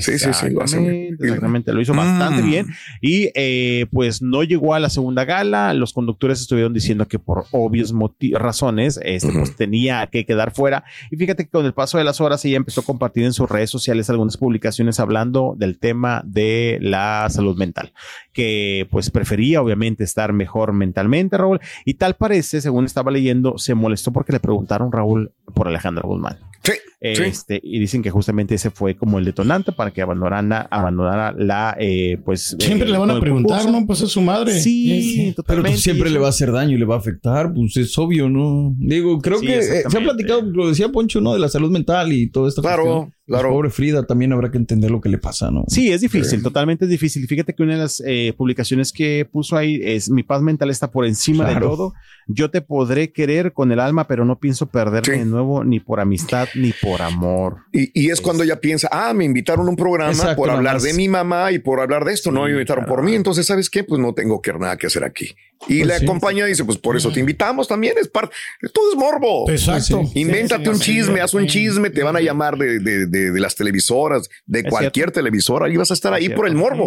Sí, 0.00 0.16
sí, 0.16 0.32
sí, 0.32 0.50
lo 0.50 0.62
hace 0.62 0.78
bien. 0.78 1.16
Exactamente, 1.20 1.72
lo 1.72 1.80
hizo 1.80 1.92
bastante 1.92 2.42
Mm. 2.42 2.46
bien 2.48 2.66
y 3.00 3.30
eh, 3.34 3.86
pues 3.90 4.22
no 4.22 4.44
llegó 4.44 4.74
a 4.74 4.78
la 4.78 4.90
segunda 4.90 5.24
gala, 5.24 5.74
los 5.74 5.92
conductores 5.92 6.40
estuvieron 6.40 6.72
diciendo 6.72 7.08
que 7.08 7.18
por 7.18 7.46
obvias 7.50 7.92
razones 8.34 9.00
este, 9.02 9.32
pues 9.32 9.56
tenía 9.56 10.06
que 10.06 10.24
quedar 10.24 10.52
fuera 10.52 10.84
y 11.10 11.16
fíjate 11.16 11.44
que 11.46 11.50
con 11.50 11.66
el 11.66 11.72
paso 11.74 11.98
de 11.98 12.04
las 12.04 12.20
horas 12.20 12.44
ella 12.44 12.58
empezó 12.58 12.82
a 12.82 12.84
compartir 12.84 13.24
en 13.24 13.32
sus 13.32 13.50
redes 13.50 13.70
sociales 13.70 14.08
algunas 14.08 14.36
publicaciones 14.36 15.00
hablando 15.00 15.54
del 15.58 15.78
tema 15.78 16.22
de 16.24 16.78
la 16.80 17.26
salud 17.30 17.56
mental, 17.56 17.92
que 18.34 18.86
pues 18.90 19.10
prefería 19.10 19.62
obviamente 19.62 20.04
estar 20.04 20.32
mejor 20.34 20.72
mentalmente, 20.74 21.38
Raúl, 21.38 21.60
y 21.86 21.94
tal 21.94 22.16
parece, 22.16 22.60
según 22.60 22.84
estaba 22.84 23.10
leyendo, 23.10 23.56
se 23.56 23.74
molestó 23.74 24.12
porque 24.12 24.32
le 24.32 24.40
preguntaron, 24.40 24.92
Raúl, 24.92 25.32
por 25.54 25.68
Alejandra 25.68 26.02
Guzmán. 26.06 26.38
Sí, 26.62 26.72
sí. 27.00 27.22
Este, 27.22 27.60
y 27.62 27.78
dicen 27.78 28.02
que 28.02 28.10
justamente 28.10 28.54
ese 28.54 28.70
fue 28.70 28.96
como 28.96 29.18
el 29.18 29.24
detonante 29.26 29.72
para 29.72 29.90
que 29.90 30.00
abandonara, 30.00 30.66
abandonara 30.70 31.32
la, 31.32 31.76
eh, 31.78 32.18
pues. 32.24 32.56
Siempre 32.58 32.88
eh, 32.88 32.92
le 32.92 32.98
van 32.98 33.10
a 33.10 33.20
preguntar, 33.20 33.58
concurso. 33.58 33.80
¿no? 33.80 33.86
Pues 33.86 34.00
es 34.00 34.10
su 34.10 34.22
madre. 34.22 34.58
Sí, 34.58 35.16
Pero 35.18 35.34
totalmente. 35.36 35.70
pues 35.72 35.82
siempre 35.82 36.10
le 36.10 36.18
va 36.18 36.26
a 36.26 36.30
hacer 36.30 36.50
daño 36.52 36.74
y 36.74 36.78
le 36.78 36.86
va 36.86 36.94
a 36.94 36.98
afectar, 36.98 37.52
pues 37.52 37.76
es 37.76 37.96
obvio, 37.98 38.30
¿no? 38.30 38.74
Digo, 38.78 39.18
creo 39.20 39.38
Sí, 39.38 39.46
que 39.46 39.58
eh, 39.58 39.82
se 39.88 39.98
ha 39.98 40.00
platicado, 40.00 40.40
lo 40.42 40.68
decía 40.68 40.88
Poncho, 40.88 41.20
¿no? 41.20 41.34
De 41.34 41.38
la 41.40 41.48
salud 41.48 41.70
mental 41.70 42.12
y 42.14 42.30
todo 42.30 42.48
esto. 42.48 42.62
Claro, 42.62 43.12
claro. 43.26 43.50
pobre 43.50 43.70
Frida 43.70 44.04
también 44.06 44.32
habrá 44.32 44.50
que 44.50 44.58
entender 44.58 44.90
lo 44.90 45.00
que 45.00 45.08
le 45.08 45.18
pasa, 45.18 45.50
¿no? 45.50 45.64
Sí, 45.68 45.92
es 45.92 46.00
difícil, 46.00 46.42
totalmente 46.42 46.84
es 46.84 46.90
difícil. 46.90 47.26
Fíjate 47.26 47.54
que 47.54 47.62
una 47.62 47.74
de 47.74 47.78
las 47.80 48.02
eh, 48.06 48.32
publicaciones 48.36 48.92
que 48.92 49.26
puso 49.30 49.56
ahí 49.56 49.80
es 49.82 50.10
mi 50.10 50.22
paz 50.22 50.42
mental 50.42 50.70
está 50.70 50.90
por 50.90 51.06
encima 51.06 51.48
de 51.48 51.60
todo. 51.60 51.94
Yo 52.26 52.50
te 52.50 52.60
podré 52.62 53.12
querer 53.12 53.52
con 53.52 53.70
el 53.72 53.80
alma, 53.80 54.06
pero 54.06 54.24
no 54.24 54.38
pienso 54.38 54.66
perderme 54.66 55.14
Sí. 55.14 55.18
de 55.20 55.24
nuevo 55.26 55.64
ni 55.64 55.80
por 55.80 56.00
amistad 56.00 56.48
ni 56.54 56.72
por 56.72 57.02
amor. 57.02 57.58
Y, 57.72 57.90
y 58.00 58.10
es 58.10 58.20
cuando 58.20 58.42
ella 58.42 58.60
piensa, 58.60 58.88
ah, 58.90 59.12
me 59.14 59.24
invitaron 59.24 59.66
a 59.66 59.70
un 59.70 59.76
programa 59.76 60.12
Exacto, 60.12 60.36
por 60.36 60.50
hablar 60.50 60.80
de 60.80 60.94
mi 60.94 61.08
mamá 61.08 61.52
y 61.52 61.58
por 61.58 61.80
hablar 61.80 62.04
de 62.04 62.12
esto, 62.12 62.30
no 62.30 62.44
me 62.44 62.50
invitaron 62.50 62.84
por 62.86 63.02
mí, 63.02 63.14
entonces, 63.14 63.46
¿sabes 63.46 63.68
qué? 63.68 63.84
Pues 63.84 64.00
no 64.00 64.14
tengo 64.14 64.40
que 64.40 64.52
nada 64.52 64.76
que 64.76 64.86
hacer 64.86 65.04
aquí. 65.04 65.34
Y 65.66 65.78
Pues 65.78 65.86
la 65.88 65.98
sí. 66.00 66.06
compañía 66.06 66.44
dice, 66.46 66.64
pues 66.64 66.76
por 66.78 66.96
eso 66.96 67.10
te 67.10 67.20
invitamos 67.20 67.68
también, 67.68 67.94
es 67.98 68.08
parte, 68.08 68.34
todo 68.72 68.90
es 68.92 68.96
morbo. 68.98 69.48
Exacto. 69.50 70.02
Sí. 70.12 70.20
Invéntate 70.20 70.64
Sí, 70.64 70.68
un 70.70 70.78
chisme, 70.80 71.14
sí. 71.14 71.20
haz 71.20 71.34
un 71.34 71.46
chisme, 71.46 71.90
te 71.90 72.02
van 72.02 72.16
a 72.16 72.20
llamar 72.20 72.58
de, 72.58 72.80
de, 72.80 73.06
de, 73.06 73.30
de 73.30 73.40
las 73.40 73.54
televisoras, 73.54 74.28
de 74.46 74.60
Es 74.60 74.66
cualquier 74.68 75.10
televisora, 75.10 75.68
y 75.70 75.76
vas 75.76 75.90
a 75.90 75.94
estar 75.94 76.12
ahí 76.12 76.26
Es 76.26 76.32
por 76.32 76.46
el 76.46 76.54
morbo, 76.54 76.86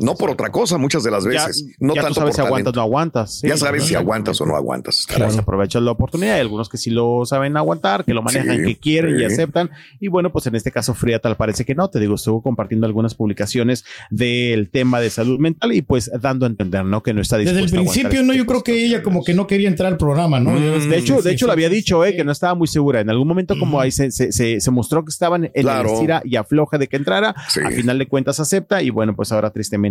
no 0.00 0.14
por 0.14 0.30
otra 0.30 0.50
cosa 0.50 0.78
muchas 0.78 1.02
de 1.02 1.10
las 1.10 1.24
Ya, 1.24 1.30
veces, 1.46 1.64
no 1.78 1.94
ya 1.94 2.00
tú 2.02 2.06
tanto 2.06 2.20
sabes 2.20 2.36
por 2.36 2.42
si 2.44 2.46
aguantas 2.46 2.72
o 2.72 2.76
no 2.76 2.82
aguantas. 2.82 3.38
sí, 3.40 3.48
ya 3.48 3.56
sabes 3.56 3.84
si 3.84 3.94
aguantas 3.94 4.40
o 4.40 4.46
no 4.46 4.56
aguantas. 4.56 5.06
Claro, 5.06 5.30
se 5.30 5.38
aprovechan 5.40 5.84
la 5.84 5.90
oportunidad. 5.92 6.34
Hay 6.34 6.40
algunos 6.40 6.68
que 6.68 6.76
sí 6.78 6.90
lo 6.90 7.24
saben 7.26 7.56
aguantar, 7.56 8.04
que 8.04 8.14
lo 8.14 8.22
manejan, 8.22 8.58
Sí, 8.58 8.64
que 8.64 8.76
quieren 8.78 9.18
y 9.20 9.24
aceptan. 9.24 9.70
Y 10.00 10.08
bueno, 10.08 10.30
pues 10.32 10.46
en 10.46 10.54
este 10.54 10.70
caso, 10.70 10.94
Fría 10.94 11.18
tal 11.18 11.36
parece 11.36 11.64
que 11.64 11.74
no. 11.74 11.88
Te 11.90 12.00
digo, 12.00 12.14
estuvo 12.14 12.42
compartiendo 12.42 12.86
algunas 12.86 13.14
publicaciones 13.14 13.84
del 14.10 14.70
tema 14.70 15.00
de 15.00 15.10
salud 15.10 15.38
mental 15.38 15.72
y 15.72 15.82
pues 15.82 16.10
dando 16.20 16.46
a 16.46 16.48
entender, 16.48 16.84
¿no? 16.84 17.02
Que 17.02 17.12
no 17.14 17.20
está 17.20 17.36
Desde 17.38 17.52
dispuesta 17.52 17.76
el 17.76 17.78
a 17.78 17.80
aguantar 17.82 17.92
principio, 18.02 18.20
este 18.20 18.26
no, 18.26 18.34
yo 18.34 18.46
creo 18.46 18.62
que 18.62 18.84
ella 18.84 19.02
como 19.02 19.24
que 19.24 19.34
no 19.34 19.46
quería 19.46 19.68
entrar 19.68 19.92
al 19.92 19.98
programa, 19.98 20.40
¿no? 20.40 20.50
Mm, 20.52 20.88
de 20.88 20.96
hecho, 20.98 21.16
Sí, 21.18 21.22
de 21.28 21.32
hecho 21.32 21.44
sí, 21.44 21.46
lo 21.46 21.52
había 21.52 21.68
dicho, 21.68 22.04
eh, 22.04 22.14
que 22.16 22.24
no 22.24 22.32
estaba 22.32 22.54
muy 22.54 22.66
segura. 22.68 23.00
En 23.00 23.10
algún 23.10 23.28
momento, 23.28 23.54
como 23.58 23.80
ahí 23.80 23.90
se, 23.90 24.10
se, 24.10 24.32
se, 24.32 24.60
se 24.60 24.70
mostró 24.70 25.04
que 25.04 25.10
estaban 25.10 25.44
en 25.44 25.52
Claro. 25.62 25.88
el 25.88 25.94
estira 25.94 26.22
y 26.24 26.36
afloja 26.36 26.78
de 26.78 26.86
que 26.88 26.96
entrara. 26.96 27.34
Sí. 27.48 27.60
A 27.64 27.70
final 27.70 27.98
de 27.98 28.06
cuentas 28.06 28.40
acepta 28.40 28.82
y 28.82 28.90
bueno, 28.90 29.14
pues 29.14 29.32
ahora 29.32 29.50
tristemente, 29.50 29.87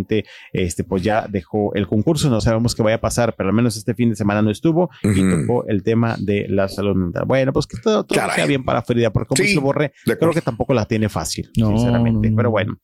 este, 0.52 0.84
pues 0.84 1.02
ya 1.02 1.26
dejó 1.28 1.74
el 1.74 1.86
concurso. 1.86 2.30
No 2.30 2.40
sabemos 2.40 2.74
qué 2.74 2.82
vaya 2.82 2.96
a 2.96 3.00
pasar, 3.00 3.34
pero 3.36 3.48
al 3.48 3.54
menos 3.54 3.76
este 3.76 3.94
fin 3.94 4.10
de 4.10 4.16
semana 4.16 4.42
no 4.42 4.50
estuvo 4.50 4.90
y 5.02 5.08
Ujú. 5.08 5.40
tocó 5.40 5.64
el 5.68 5.82
tema 5.82 6.16
de 6.18 6.46
la 6.48 6.68
salud 6.68 6.94
mental. 6.96 7.24
Bueno, 7.26 7.52
pues 7.52 7.66
que 7.66 7.78
todo, 7.78 8.04
todo 8.04 8.18
sea 8.34 8.46
bien 8.46 8.64
para 8.64 8.82
Frida, 8.82 9.10
porque 9.10 9.28
como 9.28 9.36
Sí, 9.36 9.42
dice 9.44 9.60
Borre, 9.60 9.92
creo 10.04 10.32
que 10.32 10.40
tampoco 10.40 10.74
la 10.74 10.84
tiene 10.84 11.08
fácil, 11.08 11.50
No, 11.56 11.68
sinceramente. 11.68 12.28
no, 12.28 12.32
no. 12.32 12.36
Pero 12.36 12.50
bueno. 12.50 12.76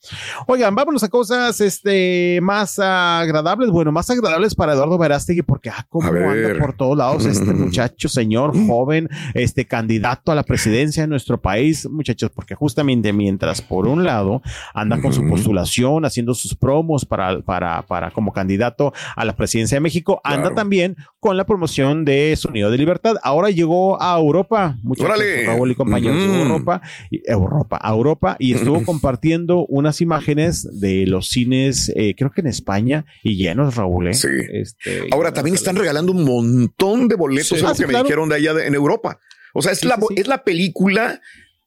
Oigan, 0.46 0.74
vámonos 0.74 1.02
a 1.02 1.08
cosas 1.08 1.60
este, 1.60 2.38
más 2.42 2.78
agradables. 2.78 3.70
Bueno, 3.70 3.92
más 3.92 4.08
agradables 4.10 4.54
para 4.54 4.72
Eduardo 4.74 4.98
Verástegui, 4.98 5.42
porque 5.42 5.70
ah, 5.70 5.86
ver. 6.12 6.24
anda 6.24 6.58
por 6.58 6.76
todos 6.76 6.96
lados 6.96 7.26
este 7.26 7.52
muchacho, 7.52 8.08
señor, 8.08 8.52
joven, 8.66 9.08
este 9.34 9.66
candidato 9.66 10.32
a 10.32 10.34
la 10.34 10.42
presidencia 10.42 11.02
de 11.02 11.08
nuestro 11.08 11.40
país, 11.40 11.88
muchachos, 11.90 12.30
porque 12.30 12.54
justamente 12.54 13.12
mientras 13.12 13.60
por 13.62 13.86
un 13.88 14.04
lado 14.04 14.42
anda 14.74 15.00
con 15.00 15.12
su 15.12 15.26
postulación, 15.28 16.04
haciendo 16.04 16.34
sus 16.34 16.54
promos 16.54 16.93
para, 17.04 17.40
para, 17.40 17.82
para 17.82 18.10
como 18.12 18.32
candidato 18.32 18.92
a 19.16 19.24
la 19.24 19.34
presidencia 19.34 19.76
de 19.76 19.80
México, 19.80 20.20
anda 20.22 20.54
también 20.54 20.96
con 21.18 21.36
la 21.36 21.44
promoción 21.46 22.04
de 22.04 22.34
Sonido 22.36 22.70
de 22.70 22.78
Libertad. 22.78 23.16
Ahora 23.22 23.50
llegó 23.50 24.00
a 24.00 24.16
Europa, 24.18 24.76
muchachos. 24.82 25.18
Raúl 25.46 25.70
y 25.70 25.74
compañeros, 25.74 26.22
Ujú. 26.22 26.34
Europa, 26.42 26.82
y- 27.10 27.22
Europa, 27.28 27.78
a 27.82 27.90
Europa, 27.92 28.36
y 28.38 28.54
estuvo 28.54 28.84
compartiendo 28.84 29.66
unas 29.66 30.00
imágenes 30.00 30.80
de 30.80 31.06
los 31.06 31.28
cines, 31.28 31.92
eh, 31.96 32.14
creo 32.16 32.30
que 32.30 32.40
en 32.42 32.46
España, 32.46 33.04
y 33.22 33.36
llenos, 33.36 33.76
Raúl. 33.76 34.08
¿eh? 34.08 34.14
Sí. 34.14 34.28
Este, 34.52 35.08
Ahora 35.12 35.32
también 35.32 35.54
están 35.54 35.76
regalando 35.76 36.12
un 36.12 36.24
montón 36.24 37.08
de 37.08 37.16
boletos, 37.16 37.48
Sí. 37.48 37.54
es 37.56 37.62
lo 37.62 37.68
Ah, 37.68 37.74
sí, 37.74 37.84
que 37.84 37.92
me 37.92 38.02
dijeron 38.02 38.28
de 38.28 38.34
allá 38.36 38.54
de- 38.54 38.66
en 38.66 38.74
Europa. 38.74 39.18
O 39.54 39.62
sea, 39.62 39.72
es, 39.72 39.78
Sí, 39.80 39.86
la, 39.86 39.96
sí. 39.96 40.14
es 40.16 40.26
la 40.26 40.42
película 40.44 41.20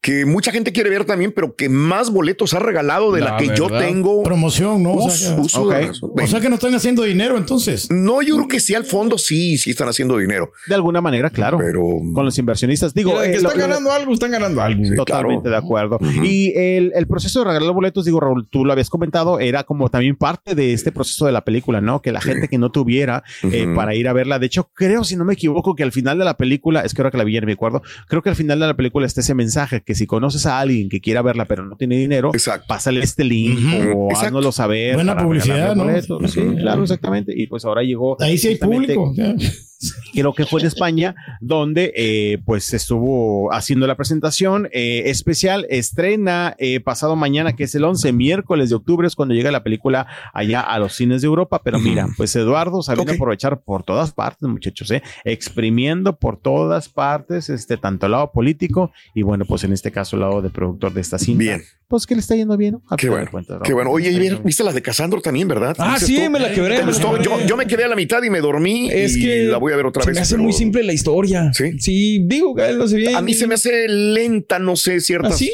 que 0.08 0.26
mucha 0.26 0.54
gente 0.54 0.72
quiere 0.72 0.90
ver 0.90 1.04
también, 1.04 1.34
pero 1.34 1.54
que 1.54 1.68
más 1.68 2.12
boletos 2.12 2.54
ha 2.54 2.60
regalado 2.60 3.12
de 3.12 3.20
la, 3.20 3.32
La 3.32 3.38
que 3.38 3.50
yo 3.54 3.68
tengo. 3.68 4.24
Promoción, 4.24 4.82
¿no? 4.82 4.94
O 4.94 5.10
sea, 5.10 5.36
que- 5.36 5.42
Uso-. 5.42 5.68
O 5.68 6.28
sea 6.28 6.40
que 6.40 6.48
no 6.48 6.56
están 6.56 6.74
haciendo 6.76 7.04
dinero 7.04 7.36
entonces. 7.38 7.92
No, 7.92 8.22
yo 8.22 8.38
creo 8.38 8.48
que 8.48 8.62
sí, 8.62 8.74
al 8.74 8.86
fondo 8.86 9.18
sí, 9.18 9.58
sí 9.58 9.72
están 9.72 9.90
haciendo 9.90 10.18
dinero. 10.18 10.54
De 10.66 10.76
alguna 10.76 11.02
manera, 11.02 11.30
claro. 11.30 11.58
Pero 11.58 11.82
con 12.14 12.24
los 12.24 12.38
inversionistas. 12.38 12.94
Digo, 12.94 13.12
Mira, 13.12 13.26
eh, 13.26 13.32
que 13.32 13.38
están 13.40 13.58
ganando 13.58 13.92
algo, 13.92 14.14
están 14.14 14.32
ganando 14.32 14.62
algo. 14.62 14.82
Totalmente 14.96 15.50
de 15.50 15.58
acuerdo. 15.58 16.00
Y 16.24 16.54
el, 16.58 16.94
el 16.96 17.06
proceso 17.08 17.40
de 17.40 17.46
regalar 17.48 17.74
boletos, 17.74 18.06
digo, 18.06 18.22
Raúl, 18.22 18.48
tú 18.50 18.64
lo 18.64 18.72
habías 18.72 18.90
comentado, 18.90 19.42
era 19.42 19.66
como 19.66 19.90
también 19.90 20.16
parte 20.16 20.56
de 20.56 20.72
este 20.72 20.94
proceso 20.94 21.26
de 21.26 21.34
la 21.34 21.44
película, 21.44 21.82
¿no? 21.82 22.02
Que 22.02 22.14
la 22.14 22.22
gente 22.22 22.48
que 22.48 22.58
no 22.58 22.72
tuviera 22.72 23.26
eh, 23.44 23.68
para 23.76 23.94
ir 23.94 24.08
a 24.08 24.14
verla. 24.14 24.40
De 24.40 24.46
hecho, 24.46 24.70
creo, 24.74 25.04
si 25.04 25.18
no 25.18 25.26
me 25.26 25.34
equivoco, 25.34 25.76
que 25.76 25.84
al 25.84 25.92
final 25.92 26.18
de 26.18 26.24
la 26.24 26.38
película, 26.38 26.80
es 26.80 26.94
que 26.94 27.02
ahora 27.02 27.12
que 27.12 27.18
la 27.18 27.26
vi 27.26 27.34
ya 27.34 27.42
no 27.42 27.48
me 27.48 27.52
acuerdo, 27.52 27.82
creo 28.08 28.22
que 28.22 28.30
al 28.30 28.38
final 28.38 28.58
de 28.62 28.68
la 28.68 28.74
película 28.76 29.06
está 29.06 29.20
ese 29.20 29.36
mensaje 29.36 29.82
que 29.82 29.97
si 29.98 30.08
conoces 30.08 30.46
a 30.46 30.60
alguien 30.60 30.90
que 30.90 31.02
quiera 31.02 31.22
verla 31.22 31.46
pero 31.46 31.66
no 31.66 31.76
tiene 31.76 31.98
dinero, 31.98 32.32
pásale 32.68 33.02
este 33.02 33.24
link 33.24 33.60
o 33.96 34.08
Exacto. 34.10 34.28
háznoslo 34.28 34.52
saber. 34.52 34.96
Buena 34.96 35.18
publicidad, 35.18 35.76
¿no? 35.76 35.84
boletos. 35.84 36.32
Sí, 36.32 36.42
claro, 36.60 36.84
exactamente. 36.84 37.34
Y 37.36 37.48
pues 37.48 37.66
ahora 37.66 37.82
llegó. 37.84 38.16
Ahí 38.22 38.38
sí 38.38 38.50
hay 38.50 38.56
público. 38.58 39.14
creo 40.14 40.34
que 40.34 40.46
fue 40.46 40.62
en 40.62 40.68
España, 40.68 41.16
donde 41.42 41.94
eh, 41.96 42.40
pues 42.46 42.74
estuvo 42.74 43.52
haciendo 43.54 43.88
la 43.88 43.96
presentación 43.96 44.68
eh, 44.72 45.04
especial. 45.06 45.66
Estrena 45.70 46.56
eh, 46.58 46.80
pasado 46.80 47.16
mañana, 47.16 47.56
que 47.56 47.66
es 47.66 47.76
el 47.76 47.84
11, 47.84 48.12
miércoles 48.14 48.70
de 48.70 48.76
octubre, 48.76 49.08
es 49.08 49.16
cuando 49.16 49.36
llega 49.36 49.52
la 49.52 49.64
película 49.64 50.08
allá 50.34 50.62
a 50.62 50.80
los 50.80 50.94
cines 50.94 51.22
de 51.22 51.28
Europa. 51.28 51.62
Pero 51.64 51.80
mira, 51.80 52.08
pues 52.18 52.36
Eduardo 52.36 52.82
sabiendo 52.82 53.14
aprovechar 53.14 53.62
por 53.62 53.84
todas 53.84 54.12
partes, 54.12 54.48
muchachos, 54.48 54.92
eh, 54.92 55.02
exprimiendo 55.24 56.18
por 56.18 56.38
todas 56.38 56.90
partes, 56.90 57.50
este, 57.50 57.78
tanto 57.78 58.06
el 58.06 58.14
lado 58.14 58.32
político 58.32 58.92
y 59.14 59.24
bueno, 59.24 59.46
pues 59.46 59.64
en 59.64 59.74
este 59.74 59.92
caso 59.92 60.16
el 60.16 60.22
lado 60.22 60.42
de 60.42 60.50
productor 60.50 60.94
de 60.94 61.02
esta 61.02 61.20
cinta. 61.20 61.40
Bien. 61.40 61.62
Pues 61.90 62.06
que 62.06 62.16
le 62.16 62.20
está 62.20 62.36
yendo 62.36 62.58
bien, 62.58 62.74
¿no? 62.74 62.84
A 62.90 62.98
Qué 62.98 63.08
bueno. 63.10 63.30
Qué 63.64 63.74
bueno. 63.74 63.92
Oye, 63.92 64.12
¿y 64.12 64.30
¿viste 64.44 64.62
la 64.64 64.74
de 64.74 64.82
Casandro 64.82 65.22
también, 65.22 65.48
verdad? 65.48 65.74
Ah, 65.80 65.94
¿Dices 65.94 66.08
sí, 66.08 66.18
tú? 66.26 66.30
me 66.32 66.40
la 66.40 66.52
quebré, 66.52 66.80
¿Te 66.80 66.86
me 66.86 66.92
quebré. 66.92 67.24
Yo, 67.24 67.46
yo 67.46 67.56
me 67.56 67.66
quedé 67.66 67.86
a 67.86 67.88
la 67.88 67.96
mitad 67.96 68.22
y 68.24 68.30
me 68.30 68.42
dormí. 68.42 68.90
Es 68.92 69.16
y 69.16 69.22
que 69.22 69.44
la 69.46 69.58
voy 69.58 69.72
a 69.72 69.78
ver 69.78 69.86
otra 69.86 70.04
se 70.04 70.10
vez. 70.10 70.16
me 70.18 70.22
hace 70.22 70.34
pero- 70.36 70.44
muy 70.44 70.52
simple 70.54 70.84
la 70.84 70.92
historia. 70.92 71.52
Sí. 71.54 71.80
Sí, 71.80 72.20
digo 72.26 72.54
que 72.56 72.68
él 72.68 72.78
lo 72.78 72.84
hace 72.84 72.98
bien. 72.98 73.16
A 73.16 73.22
mí 73.22 73.34
se 73.34 73.48
me 73.48 73.54
hace 73.56 73.88
lenta, 73.88 74.60
no 74.60 74.76
sé, 74.76 75.00
ciertas. 75.00 75.34
¿Ah, 75.34 75.38
sí? 75.38 75.52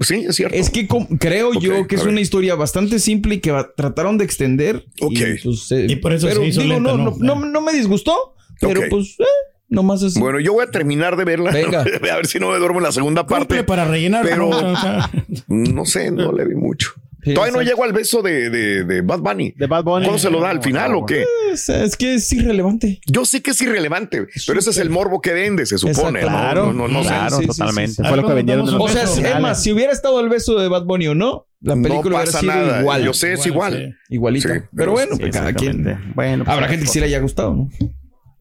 Sí, 0.00 0.24
es 0.26 0.34
cierto. 0.36 0.56
Es 0.56 0.70
que 0.70 0.88
creo 1.20 1.52
yo 1.60 1.86
que 1.86 1.96
es 1.96 2.00
ver. 2.02 2.10
una 2.10 2.20
historia 2.22 2.54
bastante 2.54 2.98
simple 2.98 3.34
y 3.36 3.40
que 3.40 3.52
trataron 3.76 4.16
de 4.16 4.24
extender. 4.24 4.86
Ok. 5.02 5.12
Y, 5.12 5.38
pues, 5.44 5.70
eh, 5.70 5.86
Y 5.88 5.96
por 5.96 6.14
eso 6.14 6.26
pero 6.28 6.40
se 6.40 6.46
hizo 6.48 6.62
digo, 6.62 6.74
lenta, 6.74 6.92
no, 6.92 6.96
¿no? 6.96 7.16
no, 7.18 7.34
no, 7.36 7.46
no 7.46 7.60
me 7.60 7.72
disgustó, 7.74 8.34
pero 8.60 8.80
pues, 8.88 9.16
eh, 9.20 9.24
nomás 9.68 10.02
así. 10.02 10.18
Bueno, 10.20 10.40
yo 10.40 10.52
voy 10.52 10.64
a 10.64 10.70
terminar 10.70 11.16
de 11.16 11.24
verla. 11.24 11.50
Venga. 11.50 11.80
a 12.12 12.16
ver 12.16 12.26
si 12.26 12.38
no 12.38 12.50
me 12.50 12.58
duermo 12.58 12.78
en 12.78 12.84
la 12.84 12.92
segunda 12.92 13.26
parte. 13.26 13.46
Cumple 13.56 13.64
para 13.64 13.84
rellenar. 13.84 14.24
Pero 14.24 14.50
¿no? 15.48 15.84
Sé, 15.84 16.10
no 16.10 16.32
le 16.32 16.44
vi 16.46 16.54
mucho. 16.54 16.92
Sí, 17.22 17.32
Todavía 17.32 17.56
no 17.56 17.62
llego 17.62 17.82
al 17.84 17.94
beso 17.94 18.20
de, 18.20 18.50
de, 18.50 18.84
de 18.84 19.00
Bad 19.00 19.20
Bunny. 19.20 19.54
De 19.56 19.66
Bad 19.66 19.82
Bunny. 19.82 20.04
¿Cuándo 20.04 20.18
se 20.18 20.28
lo 20.28 20.40
da? 20.40 20.50
¿Al 20.50 20.62
final 20.62 20.94
o 20.94 21.06
qué? 21.06 21.24
Es, 21.50 21.70
es 21.70 21.96
que 21.96 22.16
es 22.16 22.30
irrelevante. 22.34 23.00
Yo 23.06 23.24
sé 23.24 23.40
que 23.40 23.52
es 23.52 23.62
irrelevante, 23.62 24.26
pero 24.46 24.58
ese 24.58 24.68
es 24.68 24.76
el 24.76 24.90
morbo 24.90 25.22
que 25.22 25.32
vende, 25.32 25.64
se 25.64 25.78
supone. 25.78 26.20
Claro, 26.20 26.66
no, 26.74 26.86
no, 26.86 26.88
no 26.88 27.02
sé. 27.02 27.08
claro, 27.08 27.36
Sí, 27.36 27.42
sí, 27.44 27.48
totalmente. 27.48 27.92
sí. 27.94 28.02
Fue 28.06 28.18
lo 28.18 28.26
que 28.26 28.34
vendieron 28.34 28.68
O 28.68 28.88
sea, 28.88 29.04
es 29.04 29.40
más, 29.40 29.62
si 29.62 29.72
hubiera 29.72 29.90
estado 29.90 30.20
el 30.20 30.28
beso 30.28 30.58
de 30.60 30.68
Bad 30.68 30.84
Bunny 30.84 31.06
o 31.08 31.14
no, 31.14 31.46
la 31.62 31.72
película 31.76 31.94
no 31.94 32.00
hubiera 32.16 32.24
pasa 32.26 32.40
sido 32.40 32.52
nada. 32.52 32.80
igual. 32.82 33.04
Yo 33.04 33.14
sé, 33.14 33.32
es 33.32 33.46
igual. 33.46 33.94
sí. 34.08 34.14
Igualita. 34.16 34.48
Sí, 34.48 34.54
pero, 34.56 34.68
pero 34.76 34.92
bueno, 34.92 35.14
Sí, 35.16 35.20
pues 35.22 35.32
cada 35.34 35.52
quien. 35.54 35.82
Bueno, 36.14 36.44
pues, 36.44 36.54
Habrá 36.54 36.68
gente 36.68 36.84
que 36.84 36.90
sí 36.90 37.00
le 37.00 37.06
haya 37.06 37.20
gustado, 37.20 37.54
¿no? 37.54 37.70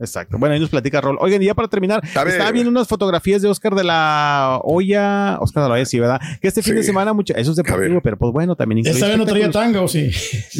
Exacto. 0.03 0.37
Bueno, 0.37 0.53
ahí 0.53 0.59
nos 0.59 0.69
platica 0.69 1.01
Rol. 1.01 1.17
Oigan, 1.19 1.41
y 1.41 1.45
ya 1.45 1.53
para 1.53 1.67
terminar, 1.67 2.01
estaba 2.03 2.51
viendo 2.51 2.69
unas 2.69 2.87
fotografías 2.87 3.41
de 3.41 3.47
Oscar 3.49 3.73
de 3.75 3.83
la 3.83 4.59
Hoya. 4.63 5.37
Oscar 5.39 5.63
de 5.63 5.69
la 5.69 5.75
Hoya, 5.75 5.85
sí, 5.85 5.99
¿verdad? 5.99 6.19
Que 6.41 6.47
este 6.47 6.61
fin 6.61 6.73
Sí. 6.73 6.77
de 6.77 6.83
semana, 6.83 7.13
mucho, 7.13 7.33
eso 7.35 7.51
es 7.51 7.57
deportivo, 7.57 8.01
pero 8.01 8.17
pues 8.17 8.31
bueno, 8.33 8.55
también 8.55 8.79
incluye 8.79 8.95
¿Esta 8.95 9.07
vez 9.07 9.17
no 9.17 9.25
traía 9.25 9.49
tanga 9.51 9.81
o 9.81 9.87
sí? 9.87 10.09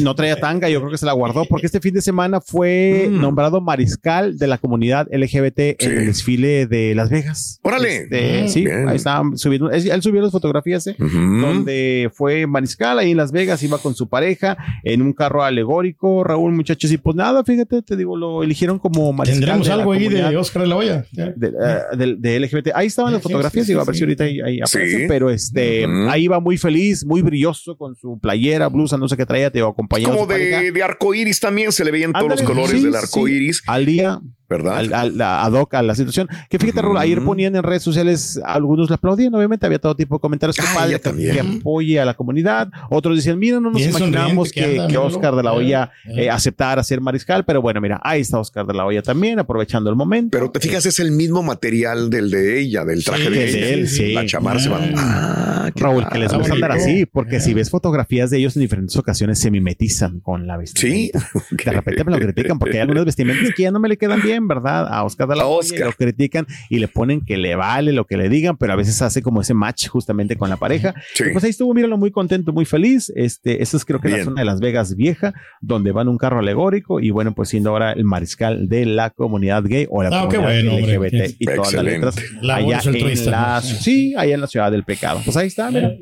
No 0.00 0.14
traía 0.14 0.36
tanga, 0.36 0.68
yo 0.68 0.80
creo 0.80 0.90
que 0.90 0.98
se 0.98 1.06
la 1.06 1.12
guardó 1.12 1.44
porque 1.44 1.66
este 1.66 1.80
fin 1.80 1.94
de 1.94 2.00
semana 2.02 2.40
fue 2.40 3.08
Mm. 3.10 3.20
nombrado 3.20 3.60
mariscal 3.60 4.38
de 4.38 4.46
la 4.46 4.58
comunidad 4.58 5.06
LGBT 5.10 5.76
Sí. 5.78 5.86
en 5.86 5.98
el 5.98 6.06
desfile 6.06 6.66
de 6.66 6.94
Las 6.94 7.10
Vegas. 7.10 7.60
Órale. 7.62 7.96
Este, 8.04 8.42
Mm, 8.44 8.48
sí, 8.48 8.64
bien. 8.64 8.88
ahí 8.88 8.96
estaban 8.96 9.36
subiendo. 9.36 9.70
Él 9.70 10.02
subió 10.02 10.22
las 10.22 10.32
fotografías, 10.32 10.86
¿eh? 10.86 10.96
Donde 10.98 12.10
fue 12.14 12.46
mariscal 12.46 12.98
ahí 12.98 13.10
en 13.10 13.16
Las 13.16 13.32
Vegas, 13.32 13.62
iba 13.62 13.78
con 13.78 13.94
su 13.94 14.08
pareja 14.08 14.56
en 14.82 15.02
un 15.02 15.12
carro 15.12 15.42
alegórico, 15.42 16.24
Raúl, 16.24 16.52
muchachos, 16.52 16.90
y 16.92 16.98
pues 16.98 17.16
nada, 17.16 17.44
fíjate, 17.44 17.82
te 17.82 17.96
digo, 17.96 18.16
lo 18.16 18.42
eligieron 18.42 18.78
como 18.78 19.12
mariscal. 19.12 19.33
Tendremos 19.34 19.68
la 19.68 19.74
algo 19.74 19.92
ahí 19.92 20.08
de 20.08 20.36
Oscar 20.36 20.62
de 20.62 20.68
la 20.68 20.76
Hoya. 20.76 21.06
Ya. 21.12 21.32
de, 21.36 21.48
eh, 21.48 22.14
de 22.18 22.40
LGBT. 22.40 22.68
Ahí 22.74 22.86
estaban 22.86 23.12
las 23.12 23.22
Sí, 23.22 23.28
fotografías, 23.28 23.66
sí, 23.66 23.72
digo, 23.72 23.80
a 23.82 23.84
ver 23.84 23.94
sí. 23.94 23.98
si 23.98 24.04
ahorita 24.04 24.24
ahí, 24.24 24.40
ahí 24.40 24.60
pero 25.08 25.30
este, 25.30 25.86
ahí 26.08 26.28
va 26.28 26.40
muy 26.40 26.56
feliz, 26.58 27.04
muy 27.04 27.22
brilloso 27.22 27.76
con 27.76 27.94
su 27.96 28.18
playera, 28.18 28.68
blusa, 28.68 28.96
no 28.96 29.08
sé 29.08 29.16
qué 29.16 29.26
traía, 29.26 29.50
te 29.50 29.58
digo, 29.58 29.68
acompañado 29.68 30.14
Como 30.14 30.26
de, 30.26 30.72
de 30.72 30.82
arco 30.82 31.14
iris 31.14 31.40
también 31.40 31.72
se 31.72 31.84
le 31.84 31.90
veían 31.90 32.12
todos 32.12 32.28
los 32.28 32.42
colores 32.42 32.72
sí, 32.72 32.84
del 32.84 32.94
arco 32.94 33.26
sí. 33.26 33.32
iris, 33.32 33.62
Al 33.66 33.86
día, 33.86 34.20
¿verdad? 34.56 34.78
al, 34.78 34.92
al- 34.94 35.20
ad 35.20 35.52
hoc 35.52 35.74
a 35.74 35.82
la 35.82 35.94
situación. 35.94 36.28
Que 36.48 36.58
fíjate, 36.58 36.82
Raúl, 36.82 36.98
ayer 36.98 37.22
ponían 37.24 37.54
en 37.56 37.62
redes 37.62 37.82
sociales, 37.82 38.40
algunos 38.44 38.90
la 38.90 38.96
aplaudían, 38.96 39.34
obviamente, 39.34 39.66
había 39.66 39.78
todo 39.78 39.94
tipo 39.96 40.16
de 40.16 40.20
comentarios, 40.20 40.56
que 40.56 40.62
Ah, 40.66 40.72
padre, 40.74 40.92
que, 40.94 40.98
también. 41.00 41.32
que 41.34 41.40
apoye 41.40 42.00
a 42.00 42.04
la 42.04 42.14
comunidad. 42.14 42.68
Otros 42.90 43.16
decían, 43.16 43.38
mira, 43.38 43.60
no 43.60 43.70
nos 43.70 43.80
imaginamos 43.82 44.50
que 44.52 44.60
que, 44.60 44.66
anda, 44.66 44.82
que 44.86 44.88
míralo. 44.92 45.06
Oscar 45.06 45.34
de 45.36 45.42
la 45.42 45.50
Eh, 45.52 45.56
Hoya 45.56 45.90
eh. 46.06 46.24
eh, 46.24 46.30
aceptara 46.30 46.82
ser 46.82 47.00
mariscal, 47.00 47.44
pero 47.44 47.60
bueno, 47.62 47.80
mira, 47.80 48.00
ahí 48.02 48.20
está 48.22 48.38
Oscar 48.38 48.66
de 48.66 48.74
la 48.74 48.84
Hoya 48.86 49.02
también, 49.02 49.38
aprovechando 49.38 49.90
el 49.90 49.96
momento. 49.96 50.30
Pero 50.36 50.50
te 50.50 50.60
fijas, 50.60 50.86
es 50.86 50.98
el 51.00 51.10
mismo 51.12 51.42
material 51.42 52.10
del 52.10 52.30
de 52.30 52.60
ella, 52.60 52.84
del 52.84 53.04
traje 53.04 53.24
Sí, 53.24 53.30
de 53.30 53.36
de 53.38 53.48
ella. 53.48 53.68
él, 53.74 53.88
sí. 53.88 54.12
La 54.12 54.26
chamarra 54.26 54.58
se 54.60 54.68
va. 54.68 54.80
Ah, 54.96 55.70
qué 55.74 55.82
Raúl, 55.82 56.08
que 56.08 56.18
les 56.18 56.32
gusta 56.32 56.54
andar 56.54 56.72
así, 56.72 57.06
porque 57.06 57.40
si 57.40 57.54
ves 57.54 57.70
fotografías 57.70 58.30
de 58.30 58.38
ellos 58.38 58.56
en 58.56 58.62
diferentes 58.62 58.96
ocasiones 58.96 59.38
se 59.38 59.50
mimetizan 59.50 60.20
con 60.20 60.46
la 60.46 60.54
Sí. 60.66 61.10
vestimenta. 61.12 61.28
De 61.64 61.70
repente 61.72 62.04
me 62.04 62.12
lo 62.12 62.18
critican 62.18 62.58
porque 62.58 62.76
hay 62.76 62.82
algunas 62.82 63.04
vestimentas 63.04 63.50
que 63.56 63.62
ya 63.62 63.70
no 63.70 63.80
me 63.80 63.88
le 63.88 63.96
quedan 63.96 64.20
bien, 64.22 64.43
¿verdad? 64.48 64.86
A 64.88 65.04
Oscar 65.04 65.28
de 65.28 65.36
la 65.36 65.46
Hoya, 65.46 65.58
Oscar. 65.58 65.80
y 65.80 65.84
lo 65.84 65.92
critican 65.92 66.46
y 66.68 66.78
le 66.78 66.88
ponen 66.88 67.20
que 67.24 67.36
le 67.36 67.54
vale 67.56 67.92
lo 67.92 68.06
que 68.06 68.16
le 68.16 68.28
digan, 68.28 68.56
pero 68.56 68.72
a 68.72 68.76
veces 68.76 69.00
hace 69.02 69.22
como 69.22 69.40
ese 69.40 69.54
match 69.54 69.88
justamente 69.88 70.36
con 70.36 70.48
la 70.50 70.56
pareja. 70.56 70.94
Sí. 71.14 71.24
Y 71.28 71.32
pues 71.32 71.44
ahí 71.44 71.50
estuvo, 71.50 71.72
míralo, 71.74 71.96
muy 71.98 72.10
contento, 72.10 72.52
muy 72.52 72.64
feliz. 72.64 73.12
Este, 73.16 73.62
esa 73.62 73.76
es 73.76 73.84
creo 73.84 74.00
que 74.00 74.08
la 74.08 74.14
Bien. 74.16 74.24
zona 74.26 74.40
de 74.40 74.44
Las 74.46 74.60
Vegas 74.60 74.94
vieja, 74.96 75.34
donde 75.60 75.92
van 75.92 76.08
un 76.08 76.18
carro 76.18 76.38
alegórico 76.38 77.00
y 77.00 77.10
bueno, 77.10 77.32
pues 77.34 77.48
siendo 77.48 77.70
ahora 77.70 77.92
el 77.92 78.04
mariscal 78.04 78.68
de 78.68 78.86
la 78.86 79.10
comunidad 79.10 79.64
gay 79.64 79.86
o 79.90 80.02
la 80.02 80.08
Ah, 80.08 80.28
comunidad 80.28 80.42
bueno, 80.42 80.74
hombre. 80.74 80.98
LGBT 80.98 81.36
y 81.38 81.44
todas 81.46 81.72
las 81.72 81.84
letras 81.84 82.16
allá 82.42 82.80
en 82.84 83.30
la, 83.30 83.60
sí, 83.62 84.14
allá 84.16 84.34
en 84.34 84.40
la 84.40 84.46
ciudad 84.46 84.70
del 84.70 84.84
pecado. 84.84 85.20
Pues 85.24 85.36
ahí 85.36 85.46
está, 85.48 85.70
mira. 85.70 85.92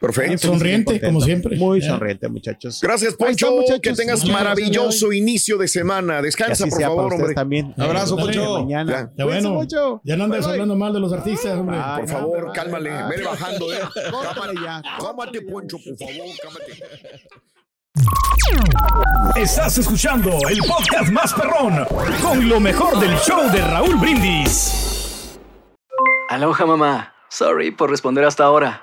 Perfecto. 0.00 0.48
Sonriente, 0.48 0.92
Muy 0.92 1.00
como 1.00 1.20
siempre. 1.20 1.56
Muy 1.58 1.82
sonriente, 1.82 2.26
muchachos. 2.28 2.80
Gracias, 2.80 3.12
está, 3.12 3.26
Poncho. 3.26 3.50
muchachos. 3.52 3.80
Que 3.82 3.92
tengas 3.92 4.20
Muchas 4.22 4.34
maravilloso 4.34 5.12
inicio 5.12 5.58
de 5.58 5.68
semana. 5.68 6.22
Descansa, 6.22 6.66
por 6.66 6.80
favor, 6.80 7.12
hombre. 7.14 7.34
también. 7.34 7.74
Abrazo, 7.76 8.16
vemos 8.16 8.34
Poncho. 8.34 8.60
Mañana. 8.60 9.12
Ya. 9.14 9.24
Bueno. 9.26 9.60
Ya 10.02 10.16
no 10.16 10.24
andes 10.24 10.38
Bye, 10.40 10.46
bye. 10.46 10.52
hablando 10.52 10.76
mal 10.76 10.92
de 10.94 11.00
los 11.00 11.12
artistas, 11.12 11.58
hombre. 11.58 11.76
Bye. 11.76 11.98
Por 11.98 12.08
favor, 12.08 12.46
no, 12.46 12.52
cálmale. 12.52 12.90
bye. 12.90 13.08
Vele 13.10 13.24
bajando, 13.24 13.72
eh. 13.74 13.78
Córtale 14.10 14.54
ya. 14.64 14.82
Cálmate, 14.98 15.42
Poncho, 15.42 15.76
por 15.76 15.96
favor, 15.98 16.26
cálmate. 16.42 16.82
Estás 19.36 19.76
escuchando 19.78 20.30
el 20.48 20.58
podcast 20.60 21.10
más 21.12 21.34
perrón 21.34 21.84
con 22.22 22.48
lo 22.48 22.58
mejor 22.58 22.98
del 22.98 23.14
show 23.18 23.50
de 23.52 23.60
Raúl 23.60 23.96
Brindis. 23.96 25.36
Aloha 26.30 26.64
mamá. 26.64 27.12
Sorry 27.28 27.70
por 27.70 27.90
responder 27.90 28.24
hasta 28.24 28.44
ahora. 28.44 28.82